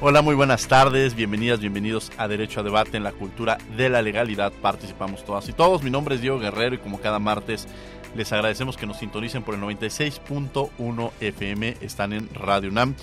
[0.00, 4.00] Hola, muy buenas tardes, bienvenidas, bienvenidos a Derecho a Debate en la cultura de la
[4.00, 4.52] legalidad.
[4.62, 5.82] Participamos todas y todos.
[5.82, 7.66] Mi nombre es Diego Guerrero y como cada martes
[8.14, 11.78] les agradecemos que nos sintonicen por el 96.1 FM.
[11.80, 12.94] Están en Radio UNAM.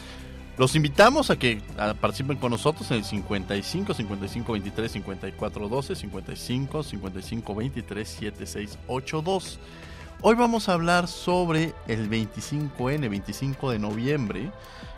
[0.58, 1.62] Los invitamos a que
[2.00, 9.60] participen con nosotros en el 55 55 23 54 12 55 55 23 76 82.
[10.22, 14.52] Hoy vamos a hablar sobre el 25N, 25 de noviembre,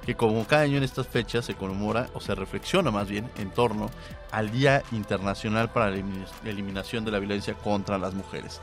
[0.06, 3.50] que como cada año en estas fechas se conmemora o se reflexiona más bien en
[3.50, 3.90] torno
[4.32, 5.98] al Día Internacional para la
[6.46, 8.62] Eliminación de la Violencia contra las Mujeres.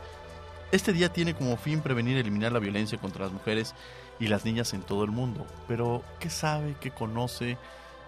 [0.73, 3.75] Este día tiene como fin prevenir y eliminar la violencia contra las mujeres
[4.19, 5.47] y las niñas en todo el mundo.
[5.69, 7.59] Pero, ¿qué sabe, qué conoce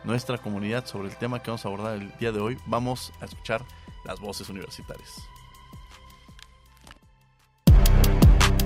[0.05, 2.59] nuestra comunidad sobre el tema que vamos a abordar el día de hoy?
[2.67, 3.63] Vamos a escuchar
[4.05, 5.36] las voces universitarias.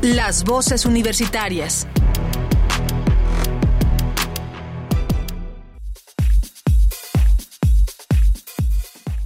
[0.03, 1.87] Las voces universitarias.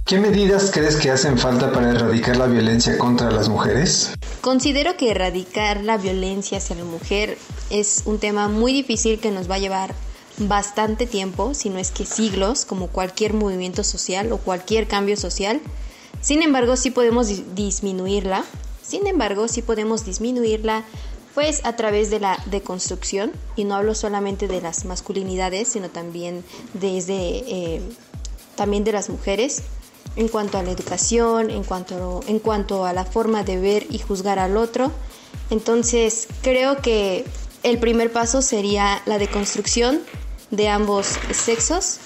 [0.05, 4.15] ¿Qué medidas crees que hacen falta para erradicar la violencia contra las mujeres?
[4.41, 7.37] Considero que erradicar la violencia hacia la mujer
[7.69, 9.95] es un tema muy difícil que nos va a llevar
[10.39, 15.61] bastante tiempo, si no es que siglos, como cualquier movimiento social o cualquier cambio social.
[16.19, 18.43] Sin embargo, sí podemos disminuirla
[18.87, 20.83] sin embargo, sí podemos disminuirla
[21.33, 26.45] pues a través de la deconstrucción y no hablo solamente de las masculinidades, sino también
[26.73, 27.81] desde eh,
[28.55, 29.63] también de las mujeres
[30.15, 33.99] en cuanto a la educación, en cuanto, en cuanto a la forma de ver y
[33.99, 34.91] juzgar al otro.
[35.49, 37.25] Entonces, creo que
[37.63, 39.99] el primer paso sería la deconstrucción
[40.51, 41.97] de ambos sexos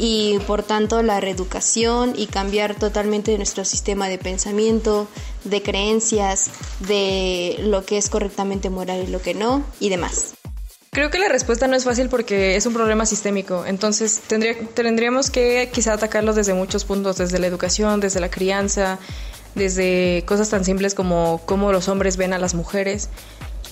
[0.00, 5.06] y por tanto la reeducación y cambiar totalmente nuestro sistema de pensamiento,
[5.44, 6.50] de creencias,
[6.80, 10.32] de lo que es correctamente moral y lo que no y demás.
[10.90, 15.30] Creo que la respuesta no es fácil porque es un problema sistémico, entonces tendría, tendríamos
[15.30, 18.98] que quizá atacarlo desde muchos puntos, desde la educación, desde la crianza,
[19.54, 23.10] desde cosas tan simples como cómo los hombres ven a las mujeres.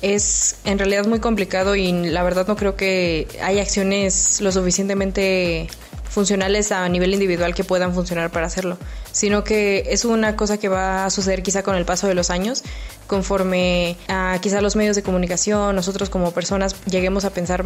[0.03, 5.69] Es en realidad muy complicado y la verdad no creo que haya acciones lo suficientemente
[6.09, 8.79] funcionales a nivel individual que puedan funcionar para hacerlo,
[9.13, 12.31] sino que es una cosa que va a suceder quizá con el paso de los
[12.31, 12.65] años,
[13.07, 17.65] conforme a quizá los medios de comunicación, nosotros como personas lleguemos a pensar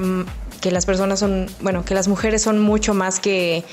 [0.60, 3.64] que las personas son, bueno, que las mujeres son mucho más que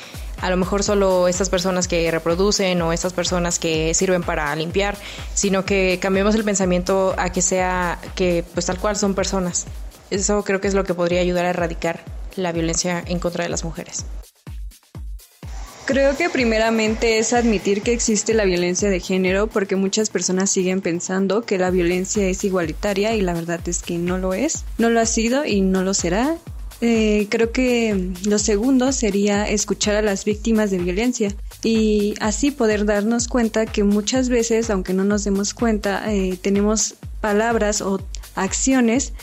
[0.41, 4.97] a lo mejor solo estas personas que reproducen o estas personas que sirven para limpiar,
[5.33, 9.65] sino que cambiemos el pensamiento a que sea que pues tal cual son personas.
[10.09, 12.03] Eso creo que es lo que podría ayudar a erradicar
[12.35, 14.05] la violencia en contra de las mujeres.
[15.89, 20.81] Creo que primeramente es admitir que existe la violencia de género porque muchas personas siguen
[20.81, 24.91] pensando que la violencia es igualitaria y la verdad es que no lo es, no
[24.91, 26.37] lo ha sido y no lo será.
[26.81, 31.33] Eh, creo que lo segundo sería escuchar a las víctimas de violencia
[31.63, 36.97] y así poder darnos cuenta que muchas veces, aunque no nos demos cuenta, eh, tenemos
[37.19, 37.99] palabras o
[38.35, 39.13] acciones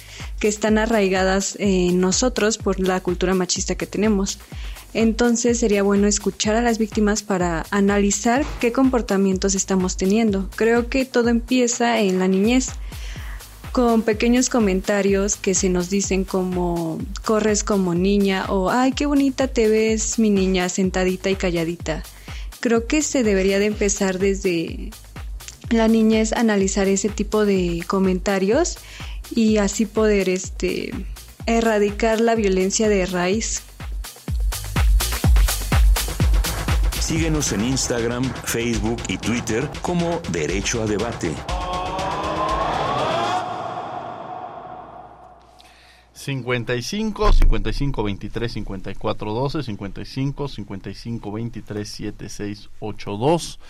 [0.41, 4.41] que están arraigadas en nosotros por la cultura machista que tenemos.
[4.97, 10.49] Entonces sería bueno escuchar a las víctimas para analizar qué comportamientos estamos teniendo.
[10.57, 12.71] Creo que todo empieza en la niñez
[13.73, 19.49] con pequeños comentarios que se nos dicen como corres como niña o ay qué bonita
[19.49, 22.03] te ves mi niña sentadita y calladita.
[22.61, 24.93] Creo que se debería de empezar desde
[25.69, 28.79] la niñez analizar ese tipo de comentarios
[29.31, 30.91] y así poder este,
[31.45, 33.61] erradicar la violencia de raíz.
[37.07, 41.33] Síguenos en Instagram, Facebook y Twitter como Derecho a Debate.
[46.13, 53.61] 55 55 23 54 12 55 55 23 76 82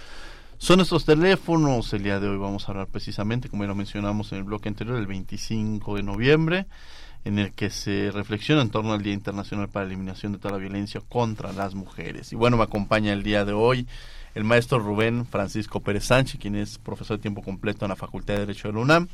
[0.57, 1.93] son estos teléfonos.
[1.93, 4.71] El día de hoy vamos a hablar precisamente, como ya lo mencionamos en el bloque
[4.71, 6.67] anterior, el 25 de noviembre,
[7.27, 10.53] en el que se reflexiona en torno al Día Internacional para la Eliminación de toda
[10.53, 12.33] la Violencia contra las Mujeres.
[12.33, 13.89] Y bueno, me acompaña el día de hoy
[14.37, 18.35] el maestro Rubén Francisco Pérez Sánchez, quien es profesor de tiempo completo en la Facultad
[18.35, 19.09] de Derecho de la UNAM,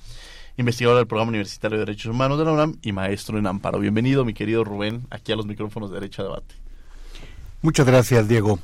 [0.59, 3.79] investigador del Programa Universitario de Derechos Humanos de la UNAM y maestro en Amparo.
[3.79, 6.55] Bienvenido, mi querido Rubén, aquí a los micrófonos de Derecho a Debate.
[7.63, 8.59] Muchas gracias, Diego.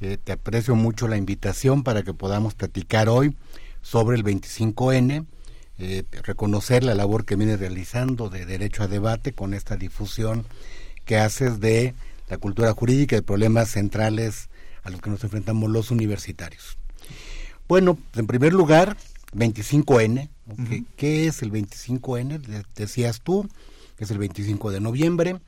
[0.00, 3.36] Eh, te aprecio mucho la invitación para que podamos platicar hoy
[3.82, 5.26] sobre el 25N,
[5.78, 10.44] eh, reconocer la labor que viene realizando de derecho a debate con esta difusión
[11.04, 11.94] que haces de
[12.28, 14.48] la cultura jurídica y problemas centrales
[14.82, 16.78] a los que nos enfrentamos los universitarios.
[17.68, 18.96] Bueno, en primer lugar,
[19.34, 20.28] 25N.
[20.96, 22.64] ¿Qué es el 25N?
[22.74, 23.48] Decías tú,
[23.96, 25.40] que es el 25 de noviembre.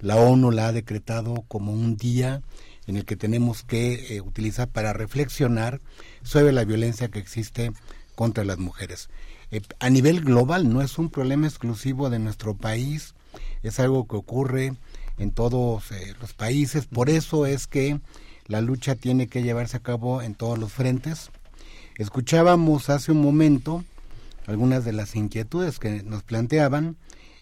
[0.00, 2.42] La ONU la ha decretado como un día
[2.86, 5.80] en el que tenemos que eh, utilizar para reflexionar
[6.22, 7.72] sobre la violencia que existe
[8.14, 9.08] contra las mujeres.
[9.50, 13.14] Eh, a nivel global no es un problema exclusivo de nuestro país,
[13.62, 14.74] es algo que ocurre
[15.18, 18.00] en todos eh, los países, por eso es que
[18.46, 21.30] la lucha tiene que llevarse a cabo en todos los frentes.
[21.96, 23.84] Escuchábamos hace un momento
[24.46, 26.96] algunas de las inquietudes que nos planteaban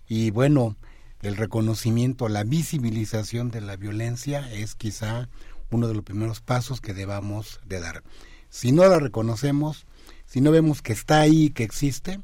[0.08, 0.76] y bueno,
[1.22, 5.28] el reconocimiento, la visibilización de la violencia es quizá
[5.70, 8.02] uno de los primeros pasos que debamos de dar.
[8.50, 9.86] Si no la reconocemos,
[10.26, 12.20] si no vemos que está ahí, que existe,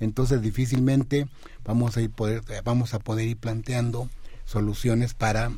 [0.00, 1.28] entonces difícilmente
[1.64, 4.08] vamos a ir poder, vamos a poder ir planteando
[4.44, 5.52] soluciones para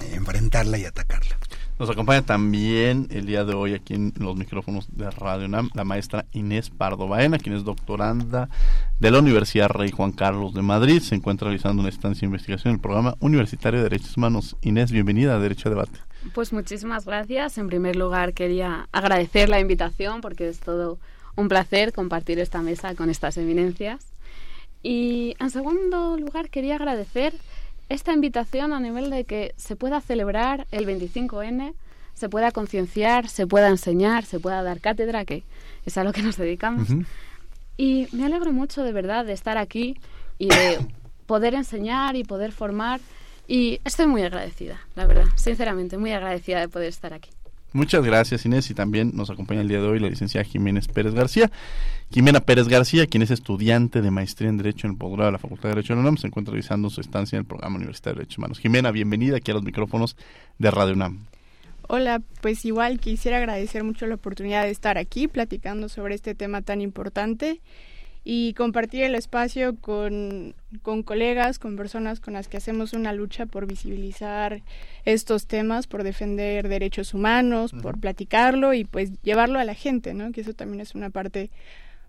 [0.00, 1.38] enfrentarla y atacarla.
[1.78, 5.84] Nos acompaña también el día de hoy aquí en los micrófonos de Radio NAM la
[5.84, 8.48] maestra Inés Pardo Baena, quien es doctoranda
[8.98, 11.02] de la Universidad Rey Juan Carlos de Madrid.
[11.02, 14.56] Se encuentra realizando una estancia de investigación en el programa universitario de Derechos Humanos.
[14.62, 15.98] Inés, bienvenida a Derecho a Debate.
[16.32, 17.58] Pues muchísimas gracias.
[17.58, 20.98] En primer lugar, quería agradecer la invitación porque es todo
[21.36, 24.06] un placer compartir esta mesa con estas eminencias.
[24.82, 27.34] Y en segundo lugar, quería agradecer
[27.88, 31.74] esta invitación a nivel de que se pueda celebrar el 25N,
[32.14, 35.44] se pueda concienciar, se pueda enseñar, se pueda dar cátedra, que
[35.84, 36.88] es a lo que nos dedicamos.
[37.76, 39.98] Y me alegro mucho de verdad de estar aquí
[40.38, 40.78] y de
[41.26, 43.00] poder enseñar y poder formar.
[43.46, 47.30] Y estoy muy agradecida, la verdad, sinceramente, muy agradecida de poder estar aquí.
[47.72, 51.14] Muchas gracias Inés y también nos acompaña el día de hoy la licenciada Jiménez Pérez
[51.14, 51.50] García.
[52.10, 55.38] Jimena Pérez García, quien es estudiante de maestría en Derecho en el posgrado de la
[55.38, 58.14] Facultad de Derecho de la UNAM, se encuentra realizando su estancia en el programa Universitario
[58.14, 58.58] de Derechos Humanos.
[58.60, 60.16] Jimena, bienvenida aquí a los micrófonos
[60.58, 61.26] de Radio UNAM.
[61.88, 66.62] Hola, pues igual quisiera agradecer mucho la oportunidad de estar aquí platicando sobre este tema
[66.62, 67.60] tan importante
[68.28, 73.46] y compartir el espacio con, con, colegas, con personas con las que hacemos una lucha
[73.46, 74.62] por visibilizar
[75.04, 80.32] estos temas, por defender derechos humanos, por platicarlo y pues llevarlo a la gente, ¿no?
[80.32, 81.50] Que eso también es una parte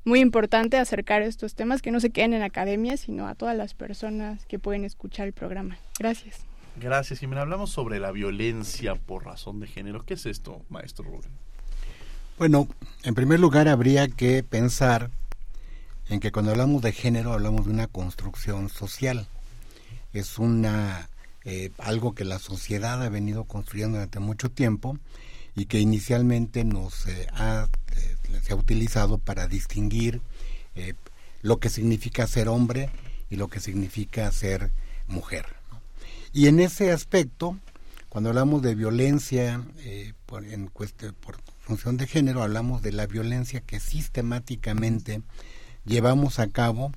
[0.05, 3.75] muy importante, acercar estos temas que no se queden en academia, sino a todas las
[3.75, 5.77] personas que pueden escuchar el programa.
[5.99, 6.39] Gracias.
[6.77, 7.41] Gracias, Jimena.
[7.41, 10.03] Hablamos sobre la violencia por razón de género.
[10.03, 11.29] ¿Qué es esto, maestro Rubén?
[12.39, 12.67] Bueno,
[13.03, 15.11] en primer lugar habría que pensar
[16.09, 19.27] en que cuando hablamos de género hablamos de una construcción social.
[20.13, 21.09] Es una
[21.49, 24.97] eh, algo que la sociedad ha venido construyendo durante mucho tiempo
[25.55, 30.21] y que inicialmente nos eh, ha, eh, se ha utilizado para distinguir
[31.41, 32.89] lo que significa ser hombre
[33.29, 34.71] y lo que significa ser
[35.07, 35.45] mujer.
[36.33, 37.57] Y en ese aspecto,
[38.09, 39.63] cuando hablamos de violencia
[40.25, 40.43] por,
[41.61, 45.21] función de género, hablamos de la violencia que sistemáticamente
[45.87, 46.91] llevamos a cabo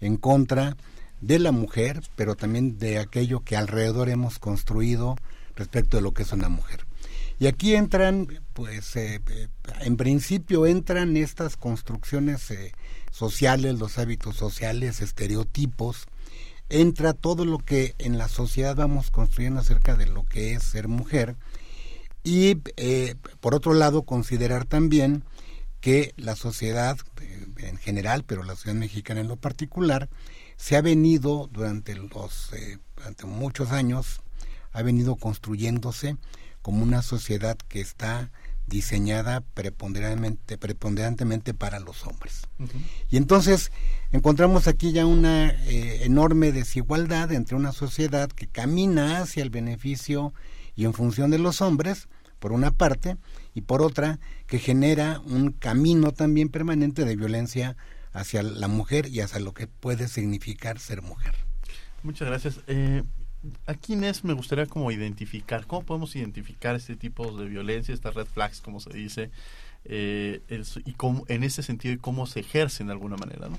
[0.00, 0.76] en contra
[1.20, 5.16] de la mujer, pero también de aquello que alrededor hemos construido
[5.54, 6.86] respecto de lo que es una mujer.
[7.38, 9.48] Y aquí entran, pues, eh, eh,
[9.80, 12.72] en principio entran estas construcciones eh,
[13.10, 16.06] sociales, los hábitos sociales, estereotipos,
[16.70, 20.88] entra todo lo que en la sociedad vamos construyendo acerca de lo que es ser
[20.88, 21.36] mujer
[22.24, 22.56] y,
[23.40, 25.22] por otro lado, considerar también
[25.86, 26.98] que la sociedad
[27.58, 30.08] en general, pero la sociedad mexicana en lo particular,
[30.56, 34.20] se ha venido durante los eh, durante muchos años
[34.72, 36.16] ha venido construyéndose
[36.60, 38.32] como una sociedad que está
[38.66, 42.48] diseñada preponderantemente, preponderantemente para los hombres.
[43.08, 43.70] Y entonces
[44.10, 50.34] encontramos aquí ya una eh, enorme desigualdad entre una sociedad que camina hacia el beneficio
[50.74, 53.16] y en función de los hombres, por una parte,
[53.54, 57.76] y por otra, que genera un camino también permanente de violencia
[58.12, 61.34] hacia la mujer y hacia lo que puede significar ser mujer.
[62.02, 62.60] Muchas gracias.
[62.66, 63.02] Eh,
[63.66, 68.26] aquí Inés me gustaría como identificar, ¿cómo podemos identificar este tipo de violencia, estas red
[68.26, 69.30] flags, como se dice,
[69.84, 70.40] eh,
[70.84, 73.58] y cómo, en ese sentido y cómo se ejercen de alguna manera, ¿no?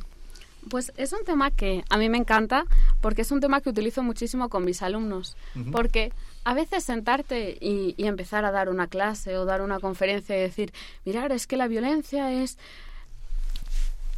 [0.69, 2.65] Pues es un tema que a mí me encanta
[3.01, 5.35] porque es un tema que utilizo muchísimo con mis alumnos.
[5.71, 6.11] Porque
[6.43, 10.39] a veces sentarte y, y, empezar a dar una clase o dar una conferencia y
[10.39, 10.73] decir,
[11.05, 12.57] mirar, es que la violencia es...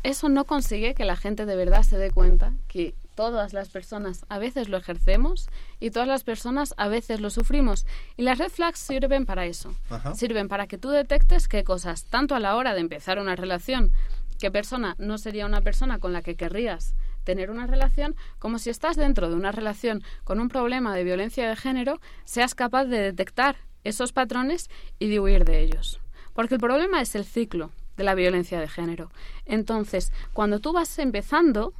[0.01, 4.25] Eso no consigue que la gente de verdad se dé cuenta que todas las personas
[4.29, 5.49] a veces lo ejercemos
[5.81, 7.85] y todas las personas a veces lo sufrimos.
[8.15, 9.75] Y las red flags sirven para eso.
[10.15, 13.91] Sirven para que tú detectes qué cosas, tanto a la hora de empezar una relación,
[14.39, 18.69] qué persona no sería una persona con la que querrías tener una relación, como si
[18.69, 23.01] estás dentro de una relación con un problema de violencia de género, seas capaz de
[23.01, 25.99] detectar esos patrones y de huir de ellos.
[26.33, 29.11] Porque el problema es el ciclo de la violencia de género.
[29.45, 31.73] Entonces, cuando tú vas empezando,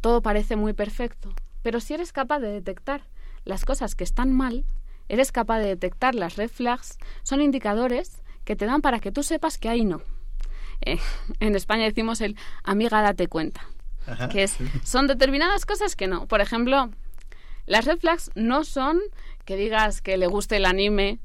[0.00, 3.02] todo parece muy perfecto, pero si eres capaz de detectar
[3.44, 4.64] las cosas que están mal,
[5.08, 9.22] eres capaz de detectar las red flags, son indicadores que te dan para que tú
[9.22, 10.00] sepas que ahí no.
[10.84, 10.98] Eh,
[11.40, 13.66] en España decimos el amiga date cuenta,
[14.30, 16.26] que es, son determinadas cosas que no.
[16.26, 16.90] Por ejemplo,
[17.66, 19.00] las red flags no son
[19.44, 21.18] que digas que le guste el anime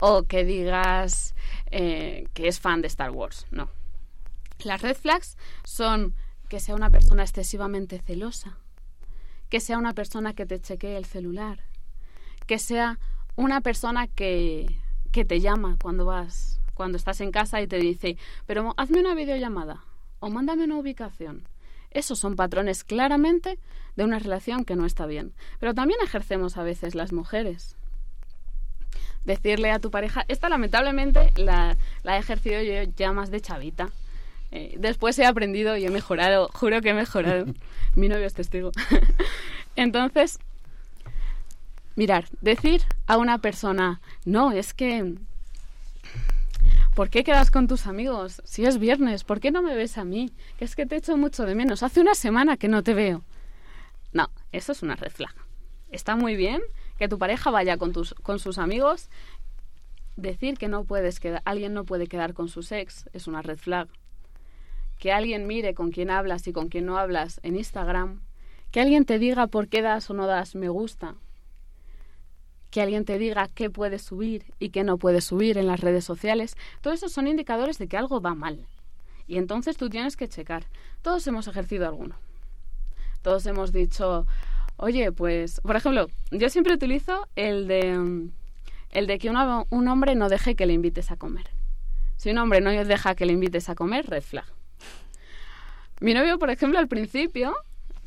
[0.00, 1.34] o que digas
[1.70, 3.70] eh, que es fan de Star Wars, no.
[4.64, 6.14] Las red flags son
[6.48, 8.58] que sea una persona excesivamente celosa,
[9.48, 11.60] que sea una persona que te chequee el celular,
[12.46, 12.98] que sea
[13.36, 14.80] una persona que,
[15.10, 18.16] que te llama cuando vas, cuando estás en casa y te dice,
[18.46, 19.84] pero hazme una videollamada
[20.20, 21.48] o mándame una ubicación.
[21.90, 23.58] Esos son patrones claramente
[23.96, 25.32] de una relación que no está bien.
[25.60, 27.76] Pero también ejercemos a veces las mujeres.
[29.24, 33.90] Decirle a tu pareja, esta lamentablemente la, la he ejercido yo ya más de chavita
[34.56, 37.46] eh, después he aprendido y he mejorado, juro que he mejorado.
[37.96, 38.70] Mi novio es testigo.
[39.76, 40.38] Entonces,
[41.96, 45.16] mirar, decir a una persona, no, es que
[46.94, 48.40] ¿Por qué quedas con tus amigos?
[48.44, 50.32] Si es viernes, ¿por qué no me ves a mí?
[50.58, 51.82] Que es que te echo mucho de menos.
[51.82, 53.24] Hace una semana que no te veo.
[54.12, 55.34] No, eso es una red flag.
[55.90, 56.62] Está muy bien
[56.96, 59.10] que tu pareja vaya con, tus, con sus amigos.
[60.16, 63.58] Decir que no puedes quedar, alguien no puede quedar con su ex es una red
[63.58, 63.88] flag
[64.98, 68.22] que alguien mire con quién hablas y con quién no hablas en Instagram,
[68.70, 71.16] que alguien te diga por qué das o no das me gusta,
[72.74, 76.04] que alguien te diga qué puedes subir y qué no puedes subir en las redes
[76.04, 78.66] sociales, todos esos son indicadores de que algo va mal.
[79.28, 80.64] Y entonces tú tienes que checar.
[81.00, 82.16] Todos hemos ejercido alguno.
[83.22, 84.26] Todos hemos dicho,
[84.76, 88.28] oye, pues, por ejemplo, yo siempre utilizo el de,
[88.90, 91.48] el de que un hombre no deje que le invites a comer.
[92.16, 94.24] Si un hombre no deja que le invites a comer, red.
[96.00, 97.54] Mi novio, por ejemplo, al principio,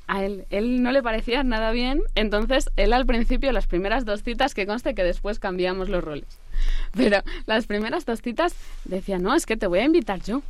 [0.08, 4.24] a él, él no le parecía nada bien, entonces él al principio, las primeras dos
[4.24, 6.40] citas, que conste que después cambiamos los roles,
[6.94, 10.42] pero las primeras dos citas decía, no, es que te voy a invitar yo,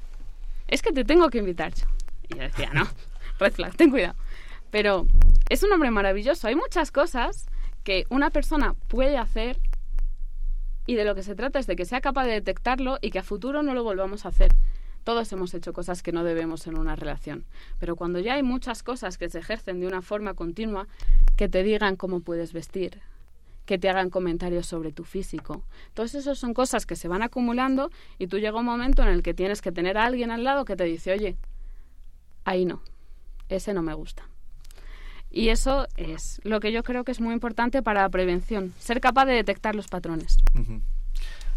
[0.67, 1.87] es que te tengo que invitar yo.
[2.29, 2.87] Y yo decía, no,
[3.39, 4.15] red flag, ten cuidado.
[4.69, 5.07] Pero
[5.49, 7.47] es un hombre maravilloso, hay muchas cosas
[7.83, 9.57] que una persona puede hacer
[10.85, 13.19] y de lo que se trata es de que sea capaz de detectarlo y que
[13.19, 14.53] a futuro no lo volvamos a hacer.
[15.07, 17.45] Todos hemos hecho cosas que no debemos en una relación,
[17.79, 20.85] pero cuando ya hay muchas cosas que se ejercen de una forma continua,
[21.37, 22.99] que te digan cómo puedes vestir,
[23.65, 25.63] que te hagan comentarios sobre tu físico.
[25.93, 29.23] Todas esas son cosas que se van acumulando y tú llega un momento en el
[29.23, 31.37] que tienes que tener a alguien al lado que te dice, oye,
[32.43, 32.81] ahí no,
[33.47, 34.27] ese no me gusta.
[35.31, 38.99] Y eso es lo que yo creo que es muy importante para la prevención, ser
[38.99, 40.35] capaz de detectar los patrones.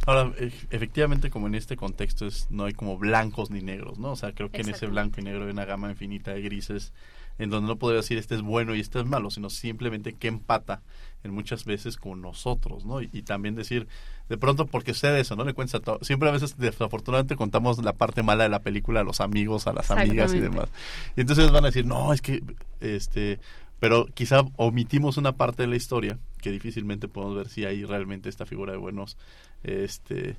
[0.06, 0.32] Ahora,
[0.70, 4.12] efectivamente, como en este contexto es, no hay como blancos ni negros, ¿no?
[4.12, 6.92] O sea, creo que en ese blanco y negro hay una gama infinita de grises
[7.38, 10.28] en donde no podría decir este es bueno y este es malo, sino simplemente que
[10.28, 10.82] empata
[11.24, 13.00] en muchas veces con nosotros, ¿no?
[13.00, 13.88] Y, también decir,
[14.28, 15.44] de pronto, porque de eso, ¿no?
[15.44, 15.98] Le cuenta todo.
[16.02, 19.72] Siempre a veces, desafortunadamente, contamos la parte mala de la película a los amigos, a
[19.72, 20.68] las amigas y demás.
[21.16, 22.42] Y entonces van a decir, no, es que,
[22.80, 23.38] este,
[23.80, 28.28] pero quizá omitimos una parte de la historia que difícilmente podemos ver si hay realmente
[28.28, 29.16] esta figura de buenos
[29.64, 30.36] este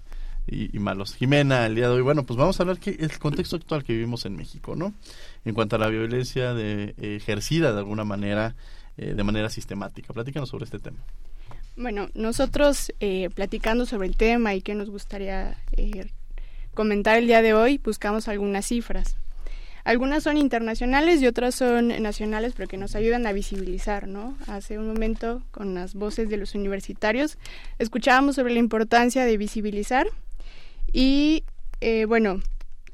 [0.48, 1.16] y, malos.
[1.16, 3.94] Jimena, el día de hoy, bueno, pues vamos a hablar que el contexto actual que
[3.94, 4.94] vivimos en México, ¿no?
[5.46, 8.56] En cuanto a la violencia de, ejercida de alguna manera,
[8.98, 10.14] eh, de manera sistemática.
[10.14, 10.98] Platícanos sobre este tema.
[11.78, 16.12] Bueno, nosotros eh, platicando sobre el tema y qué nos gustaría eh,
[16.74, 19.16] comentar el día de hoy, buscamos algunas cifras.
[19.84, 24.38] Algunas son internacionales y otras son nacionales, pero que nos ayudan a visibilizar, ¿no?
[24.48, 27.38] Hace un momento, con las voces de los universitarios,
[27.80, 30.08] escuchábamos sobre la importancia de visibilizar
[30.92, 31.44] y,
[31.80, 32.42] eh, bueno,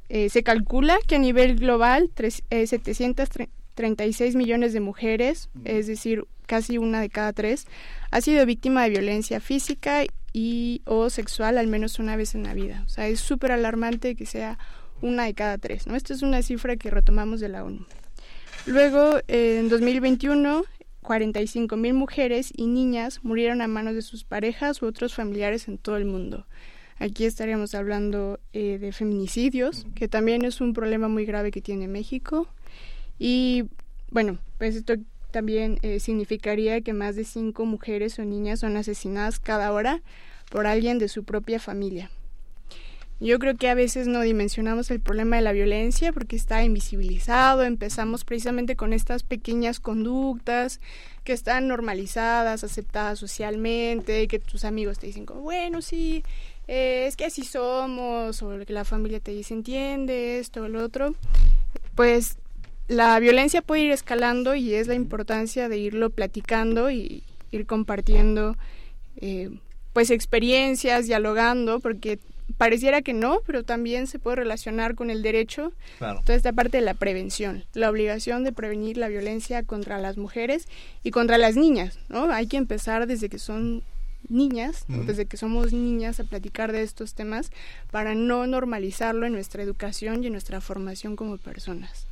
[0.09, 6.77] eh, se calcula que a nivel global 736 eh, millones de mujeres, es decir, casi
[6.77, 7.67] una de cada tres,
[8.11, 12.53] ha sido víctima de violencia física y o sexual al menos una vez en la
[12.53, 12.83] vida.
[12.85, 14.57] O sea, es súper alarmante que sea
[15.01, 15.95] una de cada tres, ¿no?
[15.95, 17.85] Esta es una cifra que retomamos de la ONU.
[18.65, 20.63] Luego, en 2021,
[21.01, 25.77] 45 mil mujeres y niñas murieron a manos de sus parejas u otros familiares en
[25.77, 26.45] todo el mundo.
[26.99, 31.87] Aquí estaríamos hablando eh, de feminicidios, que también es un problema muy grave que tiene
[31.87, 32.47] México.
[33.19, 33.65] Y
[34.09, 34.95] bueno, pues esto
[35.31, 40.01] también eh, significaría que más de cinco mujeres o niñas son asesinadas cada hora
[40.49, 42.09] por alguien de su propia familia.
[43.19, 47.63] Yo creo que a veces no dimensionamos el problema de la violencia porque está invisibilizado,
[47.63, 50.79] empezamos precisamente con estas pequeñas conductas
[51.23, 56.23] que están normalizadas, aceptadas socialmente, que tus amigos te dicen como, bueno, sí,
[56.67, 60.83] eh, es que así somos, o que la familia te dice, entiende esto o lo
[60.83, 61.15] otro,
[61.95, 62.37] pues
[62.87, 68.55] la violencia puede ir escalando y es la importancia de irlo platicando y ir compartiendo
[69.17, 69.49] eh,
[69.93, 72.19] pues experiencias, dialogando, porque
[72.57, 75.71] pareciera que no, pero también se puede relacionar con el derecho.
[75.99, 80.67] Toda esta parte de la prevención, la obligación de prevenir la violencia contra las mujeres
[81.03, 82.31] y contra las niñas, ¿no?
[82.31, 83.83] Hay que empezar desde que son
[84.29, 87.51] niñas, desde que somos niñas a platicar de estos temas
[87.91, 92.07] para no normalizarlo en nuestra educación y en nuestra formación como personas.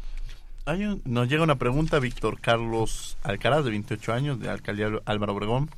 [0.68, 5.70] Hay nos llega una pregunta, Víctor Carlos Alcaraz, de 28 años, de Alcaldía Álvaro Obregón.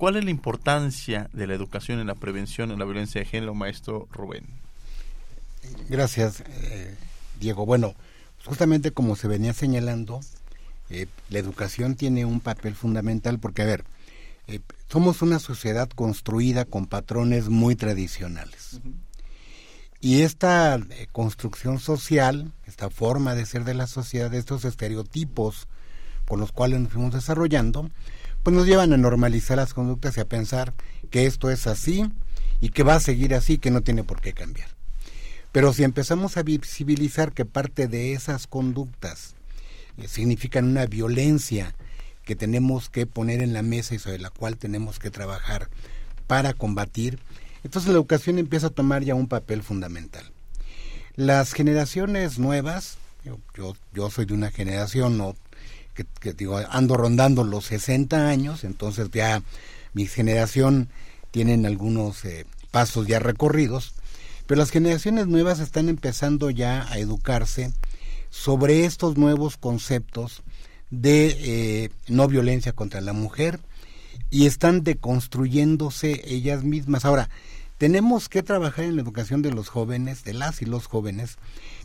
[0.00, 3.54] ¿Cuál es la importancia de la educación en la prevención en la violencia de género,
[3.54, 4.46] maestro Rubén?
[5.90, 6.96] Gracias, eh,
[7.38, 7.66] Diego.
[7.66, 7.94] Bueno,
[8.46, 10.20] justamente como se venía señalando,
[10.88, 13.84] eh, la educación tiene un papel fundamental porque, a ver,
[14.46, 18.80] eh, somos una sociedad construida con patrones muy tradicionales.
[20.00, 20.80] Y esta
[21.12, 25.68] construcción social, esta forma de ser de la sociedad, estos estereotipos
[26.26, 27.90] con los cuales nos fuimos desarrollando,
[28.42, 30.72] pues nos llevan a normalizar las conductas y a pensar
[31.10, 32.04] que esto es así
[32.60, 34.68] y que va a seguir así, que no tiene por qué cambiar.
[35.52, 39.34] Pero si empezamos a visibilizar que parte de esas conductas
[39.98, 41.74] eh, significan una violencia
[42.24, 45.68] que tenemos que poner en la mesa y sobre la cual tenemos que trabajar
[46.26, 47.18] para combatir,
[47.64, 50.30] entonces la educación empieza a tomar ya un papel fundamental.
[51.16, 55.34] Las generaciones nuevas, yo, yo, yo soy de una generación no
[56.20, 59.42] que, digo, ando rondando los 60 años, entonces ya
[59.92, 60.88] mi generación
[61.30, 63.94] tienen algunos eh, pasos ya recorridos,
[64.46, 67.72] pero las generaciones nuevas están empezando ya a educarse
[68.30, 70.42] sobre estos nuevos conceptos
[70.90, 73.60] de eh, no violencia contra la mujer
[74.30, 77.04] y están deconstruyéndose ellas mismas.
[77.04, 77.28] Ahora,
[77.78, 81.38] tenemos que trabajar en la educación de los jóvenes, de las y los jóvenes,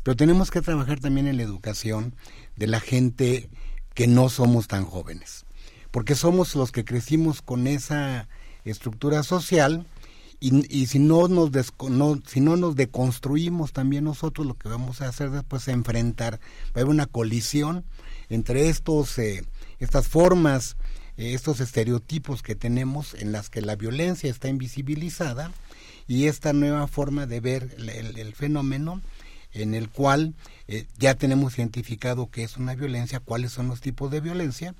[0.04, 2.14] pero tenemos que trabajar también en la educación
[2.58, 3.50] de la gente
[3.96, 5.46] que no somos tan jóvenes,
[5.90, 8.28] porque somos los que crecimos con esa
[8.66, 9.88] estructura social
[10.42, 11.50] y, si no nos
[12.28, 16.40] si no nos deconstruimos también nosotros lo que vamos a hacer después es enfrentar va
[16.76, 17.86] a haber una colisión
[18.30, 19.46] entre estos eh,
[19.80, 20.76] estas formas
[21.18, 25.52] eh, estos estereotipos que tenemos en las que la violencia está invisibilizada
[26.06, 29.02] y esta nueva forma de ver el fenómeno
[29.56, 30.36] en el cual
[30.68, 34.76] eh, ya tenemos identificado qué es una violencia, cuáles son los tipos de violencia.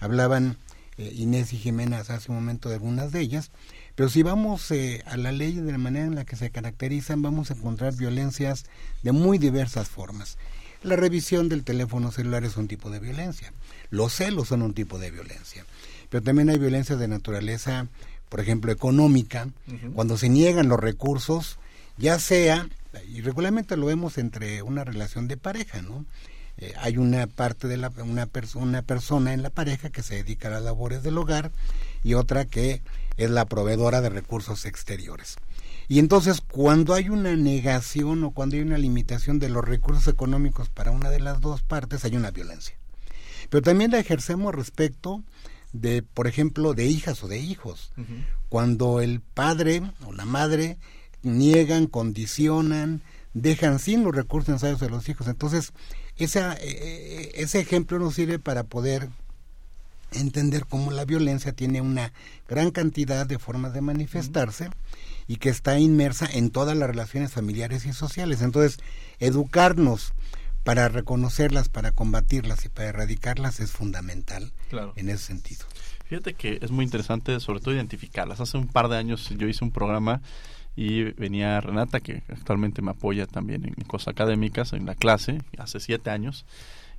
[0.00, 0.56] Hablaban
[0.96, 3.50] eh, Inés y Jimena hace un momento de algunas de ellas,
[3.94, 7.22] pero si vamos eh, a la ley de la manera en la que se caracterizan,
[7.22, 8.64] vamos a encontrar violencias
[9.02, 10.38] de muy diversas formas.
[10.82, 13.52] La revisión del teléfono celular es un tipo de violencia,
[13.90, 15.64] los celos son un tipo de violencia,
[16.10, 17.86] pero también hay violencia de naturaleza,
[18.28, 19.48] por ejemplo, económica,
[19.94, 21.58] cuando se niegan los recursos,
[21.96, 22.68] ya sea
[23.02, 26.04] y regularmente lo vemos entre una relación de pareja, ¿no?
[26.56, 30.48] Eh, hay una parte de la, una, una persona en la pareja que se dedica
[30.48, 31.50] a las labores del hogar
[32.04, 32.82] y otra que
[33.16, 35.36] es la proveedora de recursos exteriores.
[35.88, 40.68] Y entonces cuando hay una negación o cuando hay una limitación de los recursos económicos
[40.68, 42.76] para una de las dos partes, hay una violencia.
[43.50, 45.22] Pero también la ejercemos respecto
[45.72, 47.92] de, por ejemplo, de hijas o de hijos.
[48.48, 50.78] Cuando el padre o la madre
[51.24, 55.26] niegan, condicionan, dejan sin los recursos necesarios de los hijos.
[55.26, 55.72] Entonces,
[56.16, 59.08] esa, eh, eh, ese ejemplo nos sirve para poder
[60.12, 62.12] entender cómo la violencia tiene una
[62.48, 64.70] gran cantidad de formas de manifestarse
[65.26, 68.42] y que está inmersa en todas las relaciones familiares y sociales.
[68.42, 68.78] Entonces,
[69.18, 70.12] educarnos
[70.62, 74.52] para reconocerlas, para combatirlas y para erradicarlas es fundamental
[74.96, 75.64] en ese sentido.
[76.06, 78.40] Fíjate que es muy interesante sobre todo identificarlas.
[78.40, 80.22] Hace un par de años yo hice un programa
[80.76, 85.80] y venía Renata, que actualmente me apoya también en cosas académicas, en la clase, hace
[85.80, 86.44] siete años,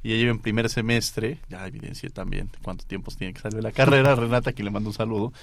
[0.03, 3.71] y ella en primer semestre, ya evidencié también cuántos tiempos tiene que salir de la
[3.71, 5.33] carrera, Renata, aquí le mando un saludo,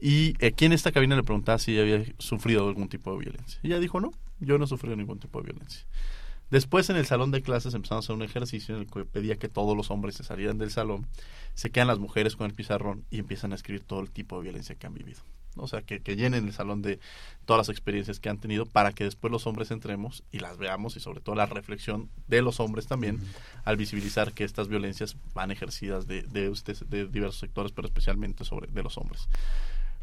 [0.00, 3.60] y aquí en esta cabina le preguntaba si ella había sufrido algún tipo de violencia.
[3.62, 5.84] Y ella dijo, no, yo no he sufrido ningún tipo de violencia.
[6.50, 9.36] Después en el salón de clases empezamos a hacer un ejercicio en el que pedía
[9.36, 11.06] que todos los hombres se salieran del salón,
[11.54, 14.44] se quedan las mujeres con el pizarrón y empiezan a escribir todo el tipo de
[14.44, 15.20] violencia que han vivido.
[15.56, 17.00] O sea, que, llenen el salón de
[17.44, 20.96] todas las experiencias que han tenido para que después los hombres entremos y las veamos
[20.96, 23.20] y sobre todo la reflexión de los hombres también
[23.64, 26.52] al visibilizar que estas violencias van ejercidas de, de,
[26.88, 29.28] de diversos sectores, pero especialmente sobre de los hombres.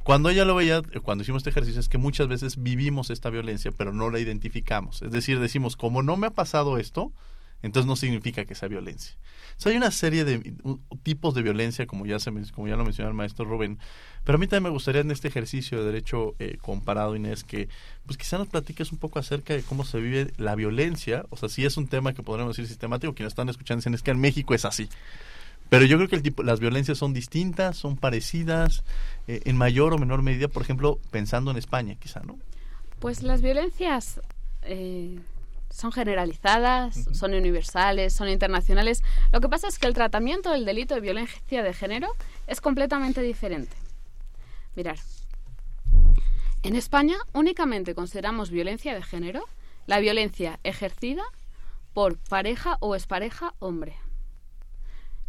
[0.07, 3.29] Cuando ella lo veía, eh, cuando hicimos este ejercicio, es que muchas veces vivimos esta
[3.29, 5.01] violencia, pero no la identificamos.
[5.01, 7.11] Es decir, decimos, como no me ha pasado esto,
[7.61, 9.17] entonces no significa que sea violencia.
[9.65, 10.53] hay una serie de
[11.03, 13.79] tipos de violencia, como ya, se, como ya lo mencionó el maestro Rubén,
[14.23, 17.69] pero a mí también me gustaría en este ejercicio de derecho eh, comparado, Inés, que
[18.05, 21.49] pues quizá nos platiques un poco acerca de cómo se vive la violencia, o sea,
[21.49, 24.19] si es un tema que podríamos decir sistemático, quienes están escuchando dicen es que en
[24.19, 24.89] México es así.
[25.69, 28.83] Pero yo creo que el tipo, las violencias son distintas, son parecidas,
[29.27, 32.39] eh, en mayor o menor medida, por ejemplo, pensando en España, quizá, ¿no?
[32.99, 34.21] Pues las violencias
[34.63, 35.19] eh,
[35.77, 39.03] son generalizadas, son universales, son internacionales.
[39.31, 42.07] Lo que pasa es que el tratamiento del delito de violencia de género
[42.47, 43.77] es completamente diferente.
[44.75, 44.97] Mirar,
[46.63, 49.45] en España únicamente consideramos violencia de género
[49.85, 51.23] la violencia ejercida
[51.93, 53.97] por pareja o expareja hombre.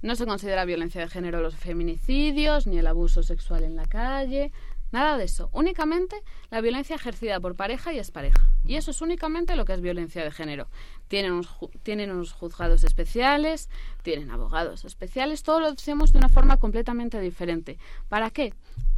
[0.00, 4.50] No se considera violencia de género los feminicidios, ni el abuso sexual en la calle,
[4.92, 5.50] nada de eso.
[5.52, 8.42] Únicamente la violencia ejercida por pareja y expareja.
[8.64, 10.68] Y eso es únicamente lo que es violencia de género.
[11.08, 11.48] Tienen unos,
[11.82, 13.68] tienen unos juzgados especiales,
[14.02, 17.78] tienen abogados especiales, todo lo hacemos de una forma completamente diferente.
[18.08, 18.54] ¿Para qué?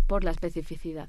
[0.06, 1.08] Por la especificidad.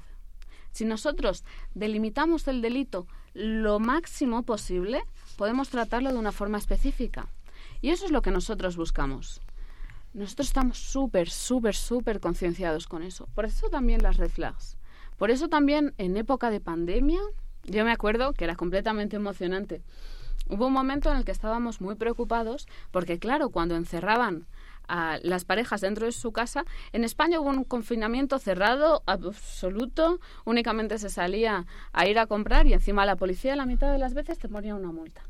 [0.72, 5.02] Si nosotros delimitamos el delito lo máximo posible,
[5.36, 7.28] podemos tratarlo de una forma específica.
[7.80, 9.40] Y eso es lo que nosotros buscamos.
[10.14, 13.28] Nosotros estamos súper, súper, súper concienciados con eso.
[13.34, 14.76] Por eso también las red flags.
[15.16, 17.20] Por eso también en época de pandemia,
[17.64, 19.82] yo me acuerdo que era completamente emocionante.
[20.50, 24.46] Hubo un momento en el que estábamos muy preocupados porque, claro, cuando encerraban
[24.86, 30.98] a las parejas dentro de su casa, en España hubo un confinamiento cerrado, absoluto, únicamente
[30.98, 34.38] se salía a ir a comprar y encima la policía la mitad de las veces
[34.38, 35.22] te ponía una multa.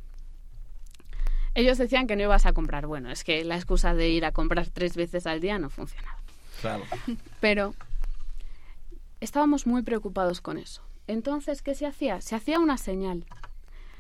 [1.55, 2.87] Ellos decían que no ibas a comprar.
[2.87, 6.19] Bueno, es que la excusa de ir a comprar tres veces al día no funcionaba.
[6.61, 6.85] Claro.
[7.41, 7.75] Pero
[9.21, 10.83] estábamos muy preocupados con eso.
[11.07, 12.21] Entonces, ¿qué se hacía?
[12.21, 13.27] Se hacía una señal.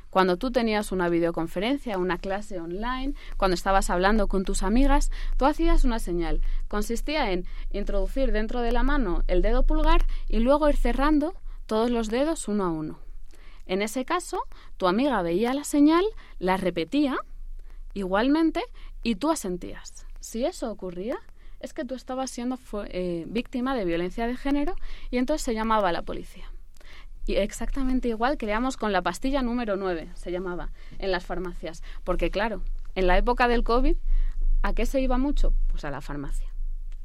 [0.08, 5.46] Cuando tú tenías una videoconferencia, una clase online, cuando estabas hablando con tus amigas, tú
[5.46, 6.42] hacías una señal.
[6.68, 11.34] Consistía en introducir dentro de la mano el dedo pulgar y luego ir cerrando
[11.66, 12.98] todos los dedos uno a uno.
[13.64, 14.42] En ese caso,
[14.76, 16.04] tu amiga veía la señal,
[16.38, 17.16] la repetía
[17.94, 18.62] igualmente
[19.02, 20.06] y tú asentías.
[20.20, 21.18] Si eso ocurría,
[21.60, 24.74] es que tú estabas siendo eh, víctima de violencia de género
[25.10, 26.52] y entonces se llamaba a la policía.
[27.24, 31.82] Y exactamente igual creamos con la pastilla número 9, se llamaba, en las farmacias.
[32.02, 32.62] Porque claro,
[32.96, 33.96] en la época del COVID,
[34.62, 35.54] ¿a qué se iba mucho?
[35.68, 36.52] Pues a la farmacia.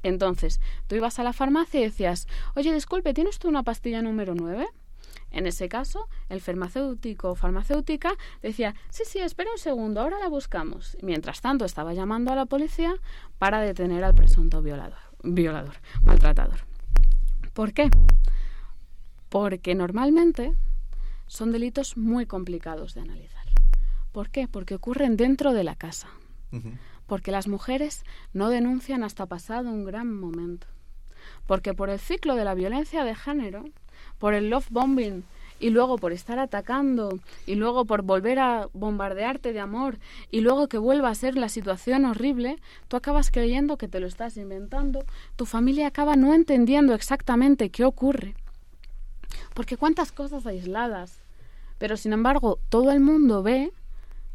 [0.04, 4.34] Entonces, tú ibas a la farmacia y decías, oye, disculpe, ¿tienes usted una pastilla número
[4.36, 4.68] 9?
[5.32, 10.30] En ese caso, el farmacéutico o farmacéutica decía, sí, sí, espera un segundo, ahora la
[10.30, 10.98] buscamos.
[11.02, 12.96] Mientras tanto, estaba llamando a la policía
[13.38, 16.60] para detener al presunto violador, violador maltratador.
[17.54, 17.90] ¿Por qué?
[19.30, 20.56] Porque normalmente
[21.28, 23.46] son delitos muy complicados de analizar.
[24.12, 24.48] ¿Por qué?
[24.48, 26.08] Porque ocurren dentro de la casa.
[27.06, 30.68] Porque las mujeres no denuncian hasta pasado un gran momento.
[31.46, 33.66] Porque por el ciclo de la violencia de género,
[34.20, 35.24] por el love bombing
[35.60, 39.98] y luego por estar atacando y luego por volver a bombardearte de amor
[40.32, 42.58] y luego que vuelva a ser la situación horrible,
[42.88, 45.04] tú acabas creyendo que te lo estás inventando,
[45.36, 48.36] tu familia acaba no entendiendo exactamente qué ocurre.
[49.54, 51.22] Porque cuántas cosas aisladas,
[51.78, 53.72] pero sin embargo todo el mundo ve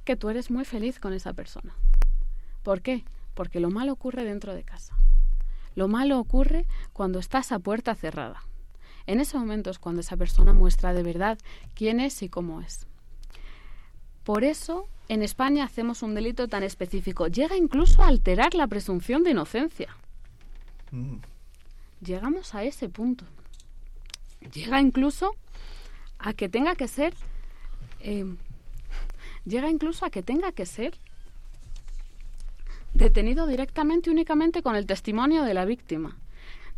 [0.04, 1.74] que tú eres muy feliz con esa persona.
[2.62, 3.04] ¿Por qué?
[3.34, 4.96] Porque lo malo ocurre dentro de casa.
[5.74, 8.42] Lo malo ocurre cuando estás a puerta cerrada.
[9.06, 11.38] En ese momento es cuando esa persona muestra de verdad
[11.74, 12.86] quién es y cómo es.
[14.24, 17.26] Por eso, en España hacemos un delito tan específico.
[17.26, 19.96] Llega incluso a alterar la presunción de inocencia.
[20.90, 21.16] Mm.
[22.04, 23.24] Llegamos a ese punto.
[24.52, 25.34] Llega incluso
[26.18, 27.14] a que tenga que ser,
[28.00, 28.24] eh,
[29.44, 30.96] llega incluso a que tenga que ser
[32.94, 36.16] detenido directamente únicamente con el testimonio de la víctima.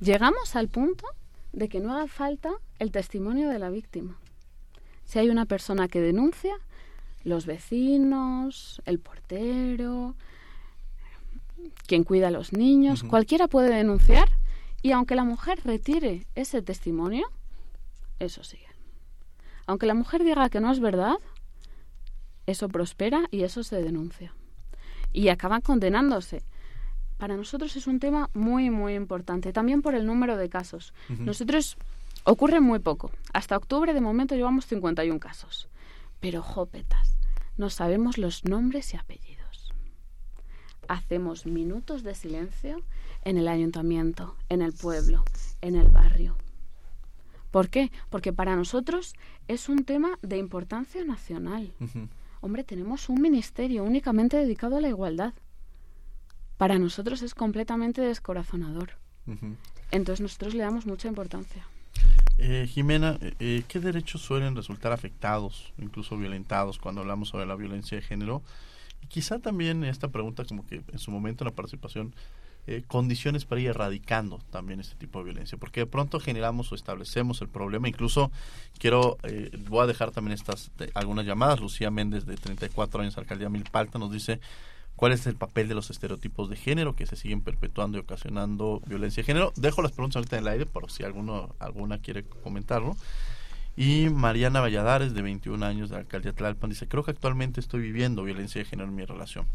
[0.01, 1.07] Llegamos al punto
[1.55, 4.19] de que no haga falta el testimonio de la víctima.
[5.05, 6.55] Si hay una persona que denuncia,
[7.23, 10.15] los vecinos, el portero,
[11.87, 14.29] quien cuida a los niños, cualquiera puede denunciar
[14.83, 17.27] y aunque la mujer retire ese testimonio,
[18.19, 18.69] eso sigue.
[19.67, 21.17] Aunque la mujer diga que no es verdad,
[22.47, 24.35] eso prospera y eso se denuncia.
[25.13, 26.43] Y acaban condenándose.
[27.25, 30.93] Para nosotros es un tema muy, muy importante, también por el número de casos.
[31.09, 31.79] Nosotros
[32.25, 33.13] ocurre muy poco.
[33.33, 35.71] Hasta octubre de momento llevamos 51 casos.
[36.21, 37.17] Pero jopetas,
[37.57, 39.73] no sabemos los nombres y apellidos.
[40.87, 42.83] Hacemos minutos de silencio
[43.23, 45.25] en el ayuntamiento, en el pueblo,
[45.63, 46.37] en el barrio.
[47.51, 47.91] ¿Por qué?
[48.11, 49.15] Porque para nosotros
[49.49, 51.73] es un tema de importancia nacional.
[52.43, 55.33] Hombre, tenemos un ministerio únicamente dedicado a la igualdad.
[56.57, 58.91] Para nosotros es completamente descorazonador.
[59.91, 61.67] Entonces nosotros le damos mucha importancia.
[62.39, 67.55] Eh, Jimena, eh, eh, ¿qué derechos suelen resultar afectados, incluso violentados, cuando hablamos sobre la
[67.55, 68.43] violencia de género?
[69.03, 72.15] Y quizá también esta pregunta, como que en su momento en la participación,
[72.67, 76.75] eh, condiciones para ir erradicando también este tipo de violencia, porque de pronto generamos o
[76.75, 77.89] establecemos el problema.
[77.89, 78.33] Incluso
[78.79, 81.61] quiero, eh, voy a dejar también estas algunas llamadas.
[81.61, 84.41] Lucía Méndez, de 34 años, alcaldía Milpalta, nos dice
[84.97, 88.81] cuál es el papel de los estereotipos de género que se siguen perpetuando y ocasionando
[88.87, 89.53] violencia de género.
[89.57, 92.97] Dejo las preguntas ahorita en el aire por si alguno alguna quiere comentarlo.
[93.77, 97.83] Y Mariana Valladares, de 21 años, de la alcaldía Tlalpan, dice, creo que actualmente estoy
[97.83, 99.47] viviendo violencia de género en mi relación.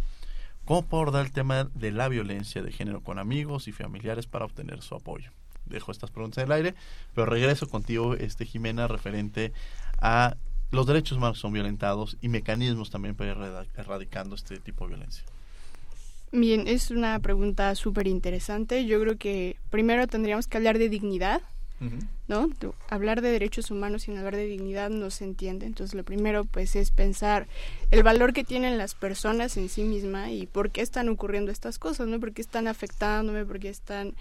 [0.65, 4.45] ¿Cómo puedo abordar el tema de la violencia de género con amigos y familiares para
[4.45, 5.32] obtener su apoyo?
[5.65, 6.75] Dejo estas preguntas en el aire,
[7.15, 9.54] pero regreso contigo, este Jimena, referente
[9.99, 10.36] a
[10.71, 15.23] los derechos humanos son violentados y mecanismos también para ir erradicando este tipo de violencia.
[16.32, 18.86] Bien, es una pregunta súper interesante.
[18.86, 21.41] Yo creo que primero tendríamos que hablar de dignidad,
[22.27, 22.49] ¿no?
[22.89, 25.65] Hablar de derechos humanos sin hablar de dignidad no se entiende.
[25.65, 27.47] Entonces, lo primero, pues, es pensar
[27.89, 31.79] el valor que tienen las personas en sí misma y por qué están ocurriendo estas
[31.79, 32.19] cosas, ¿no?
[32.19, 34.13] Por qué están afectándome, por qué están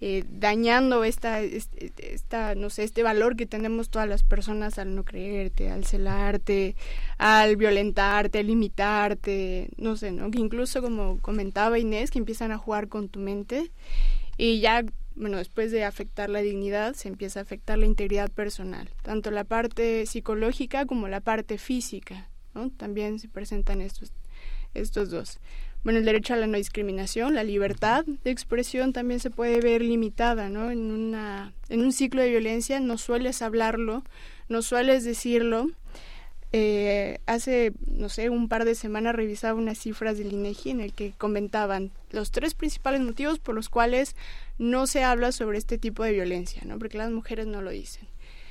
[0.00, 5.04] eh, dañando esta, esta, no sé, este valor que tenemos todas las personas al no
[5.04, 6.76] creerte, al celarte,
[7.18, 10.30] al violentarte, al limitarte, no sé, ¿no?
[10.30, 13.72] Que incluso como comentaba Inés, que empiezan a jugar con tu mente
[14.36, 14.84] y ya
[15.18, 19.42] bueno, después de afectar la dignidad, se empieza a afectar la integridad personal, tanto la
[19.42, 22.70] parte psicológica como la parte física, ¿no?
[22.70, 24.12] También se presentan estos,
[24.74, 25.40] estos dos.
[25.84, 29.80] Bueno, el derecho a la no discriminación, la libertad de expresión también se puede ver
[29.82, 30.70] limitada, ¿no?
[30.70, 34.02] En, una, en un ciclo de violencia no sueles hablarlo,
[34.48, 35.70] no sueles decirlo,
[36.52, 40.94] eh, hace, no sé, un par de semanas revisaba unas cifras del INEGI en el
[40.94, 44.16] que comentaban los tres principales motivos por los cuales
[44.58, 46.78] no se habla sobre este tipo de violencia, ¿no?
[46.78, 48.07] Porque las mujeres no lo dicen.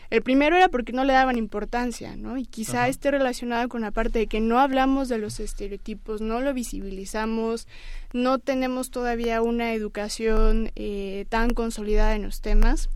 [0.10, 2.38] El primero era porque no le daban importancia, ¿no?
[2.38, 6.40] Y quizá esté relacionado con la parte de que no hablamos de los estereotipos, no
[6.40, 7.68] lo visibilizamos,
[8.14, 12.90] no tenemos todavía una educación eh, tan consolidada en los temas.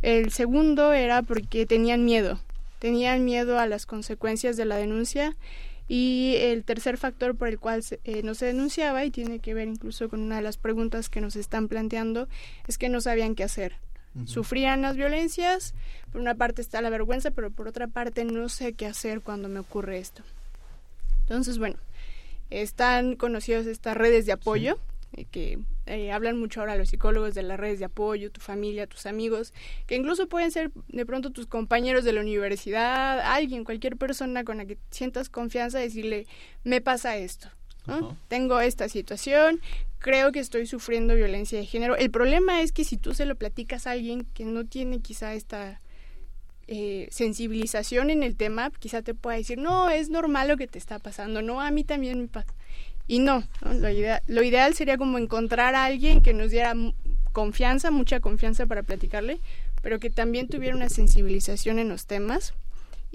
[0.00, 2.40] El segundo era porque tenían miedo,
[2.78, 5.36] tenían miedo a las consecuencias de la denuncia
[5.88, 9.68] y el tercer factor por el cual eh, no se denunciaba y tiene que ver
[9.68, 12.28] incluso con una de las preguntas que nos están planteando
[12.66, 13.76] es que no sabían qué hacer.
[14.24, 15.74] Sufrían las violencias,
[16.10, 19.48] por una parte está la vergüenza, pero por otra parte no sé qué hacer cuando
[19.48, 20.22] me ocurre esto.
[21.20, 21.76] Entonces, bueno,
[22.50, 24.78] están conocidas estas redes de apoyo
[25.12, 28.86] eh, que eh, hablan mucho ahora los psicólogos de las redes de apoyo, tu familia,
[28.86, 29.52] tus amigos,
[29.86, 34.58] que incluso pueden ser de pronto tus compañeros de la universidad, alguien, cualquier persona con
[34.58, 36.26] la que sientas confianza, decirle,
[36.64, 37.48] me pasa esto,
[38.28, 39.60] tengo esta situación,
[39.98, 41.96] creo que estoy sufriendo violencia de género.
[41.96, 45.34] El problema es que si tú se lo platicas a alguien que no tiene quizá
[45.34, 45.80] esta
[46.68, 50.78] eh, sensibilización en el tema, quizá te pueda decir, no, es normal lo que te
[50.78, 52.52] está pasando, no, a mí también me pasa.
[53.08, 53.88] Y no, Lo,
[54.26, 56.74] lo ideal sería como encontrar a alguien que nos diera
[57.32, 59.40] confianza, mucha confianza para platicarle,
[59.82, 62.54] pero que también tuviera una sensibilización en los temas.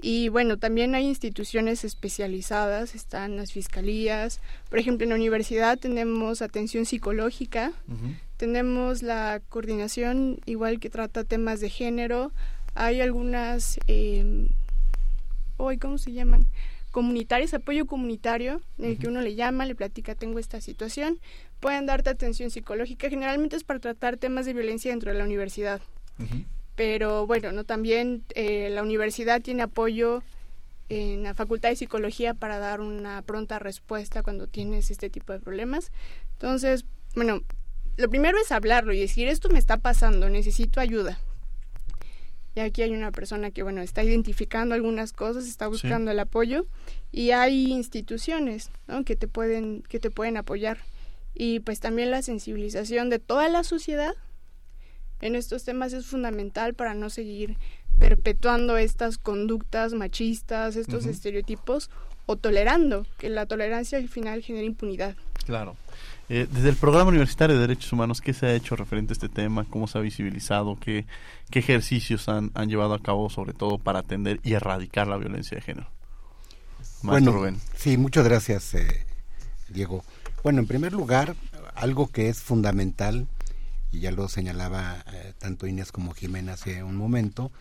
[0.02, 4.40] Y bueno, también hay instituciones especializadas, están las fiscalías.
[4.68, 7.72] Por ejemplo, en la universidad tenemos atención psicológica,
[8.36, 12.32] tenemos la coordinación igual que trata temas de género.
[12.74, 14.48] Hay algunas, eh,
[15.56, 16.48] hoy, ¿cómo se llaman?
[16.92, 21.18] comunitarias, apoyo comunitario, en el que uno le llama, le platica, tengo esta situación,
[21.58, 25.80] pueden darte atención psicológica, generalmente es para tratar temas de violencia dentro de la universidad.
[26.74, 30.22] Pero bueno, no también eh, la universidad tiene apoyo
[30.88, 35.40] en la Facultad de Psicología para dar una pronta respuesta cuando tienes este tipo de
[35.40, 35.90] problemas.
[36.34, 37.42] Entonces, bueno,
[37.96, 41.18] lo primero es hablarlo y decir, esto me está pasando, necesito ayuda.
[42.54, 46.66] Y aquí hay una persona que, bueno, está identificando algunas cosas, está buscando el apoyo
[47.10, 49.04] y hay instituciones ¿no?
[49.04, 50.78] que, te pueden, que te pueden apoyar.
[51.34, 54.14] Y pues también la sensibilización de toda la sociedad
[55.22, 57.56] en estos temas es fundamental para no seguir
[57.98, 61.90] perpetuando estas conductas machistas, estos estereotipos
[62.26, 65.14] o tolerando, que la tolerancia al final genera impunidad.
[65.46, 65.76] Claro.
[66.28, 69.28] Eh, desde el Programa Universitario de Derechos Humanos, ¿qué se ha hecho referente a este
[69.28, 69.64] tema?
[69.68, 70.78] ¿Cómo se ha visibilizado?
[70.80, 71.04] ¿Qué,
[71.50, 75.56] qué ejercicios han, han llevado a cabo, sobre todo para atender y erradicar la violencia
[75.56, 75.88] de género?
[77.02, 79.04] bueno, sí, muchas gracias, eh,
[79.68, 80.04] Diego.
[80.42, 81.34] Bueno, en primer lugar,
[81.74, 83.26] algo que es fundamental,
[83.92, 87.52] y ya lo señalaba eh, tanto Inés como Jimena hace un momento,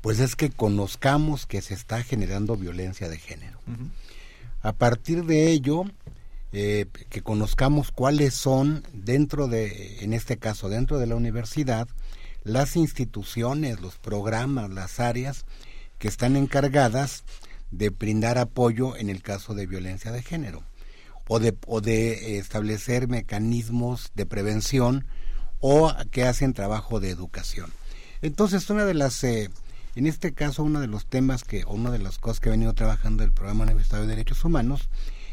[0.00, 3.60] pues es que conozcamos que se está generando violencia de género.
[4.62, 5.84] A partir de ello,
[6.52, 11.88] eh, que conozcamos cuáles son dentro de, en este caso, dentro de la universidad,
[12.44, 15.44] las instituciones, los programas, las áreas
[15.98, 17.24] que están encargadas
[17.70, 20.62] de brindar apoyo en el caso de violencia de género
[21.28, 25.06] o de, o de establecer mecanismos de prevención
[25.66, 27.72] o que hacen trabajo de educación.
[28.20, 29.48] Entonces, una de las, eh,
[29.96, 32.52] en este caso, uno de los temas que, o una de las cosas que ha
[32.52, 34.90] venido trabajando el Programa Universitario de Derechos Humanos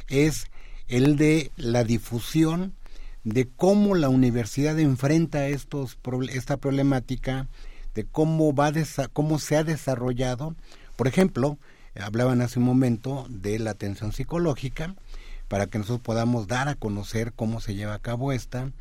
[0.08, 0.46] es
[0.88, 2.72] el de la difusión
[3.26, 5.98] de cómo la universidad enfrenta estos
[6.30, 7.50] esta problemática,
[7.94, 8.72] de cómo va
[9.12, 10.56] cómo se ha desarrollado.
[10.96, 11.58] Por ejemplo,
[12.02, 14.96] hablaban hace un momento de la atención psicológica
[15.50, 18.72] para que nosotros podamos dar a conocer cómo se lleva a cabo esta,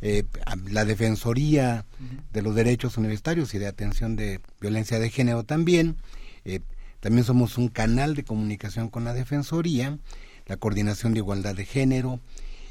[0.00, 0.24] eh,
[0.70, 1.84] la Defensoría
[2.32, 5.96] de los Derechos Universitarios y de Atención de Violencia de Género también.
[6.44, 6.60] Eh,
[7.00, 9.98] también somos un canal de comunicación con la Defensoría
[10.46, 12.20] la coordinación de igualdad de género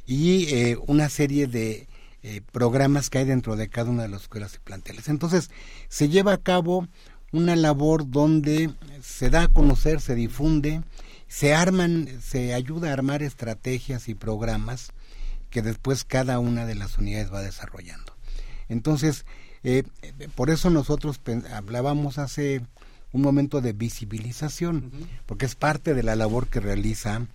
[0.05, 1.87] y eh, una serie de
[2.23, 5.09] eh, programas que hay dentro de cada una de las escuelas y planteles.
[5.09, 5.51] Entonces,
[5.89, 6.87] se lleva a cabo
[7.31, 10.81] una labor donde se da a conocer, se difunde,
[11.27, 14.91] se arman, se ayuda a armar estrategias y programas
[15.55, 18.13] que después cada una de las unidades va desarrollando.
[18.67, 19.25] Entonces,
[19.63, 19.83] eh,
[20.35, 22.61] por eso nosotros hablábamos hace
[23.13, 24.91] un momento de visibilización,
[25.25, 27.25] porque es parte de la labor que realiza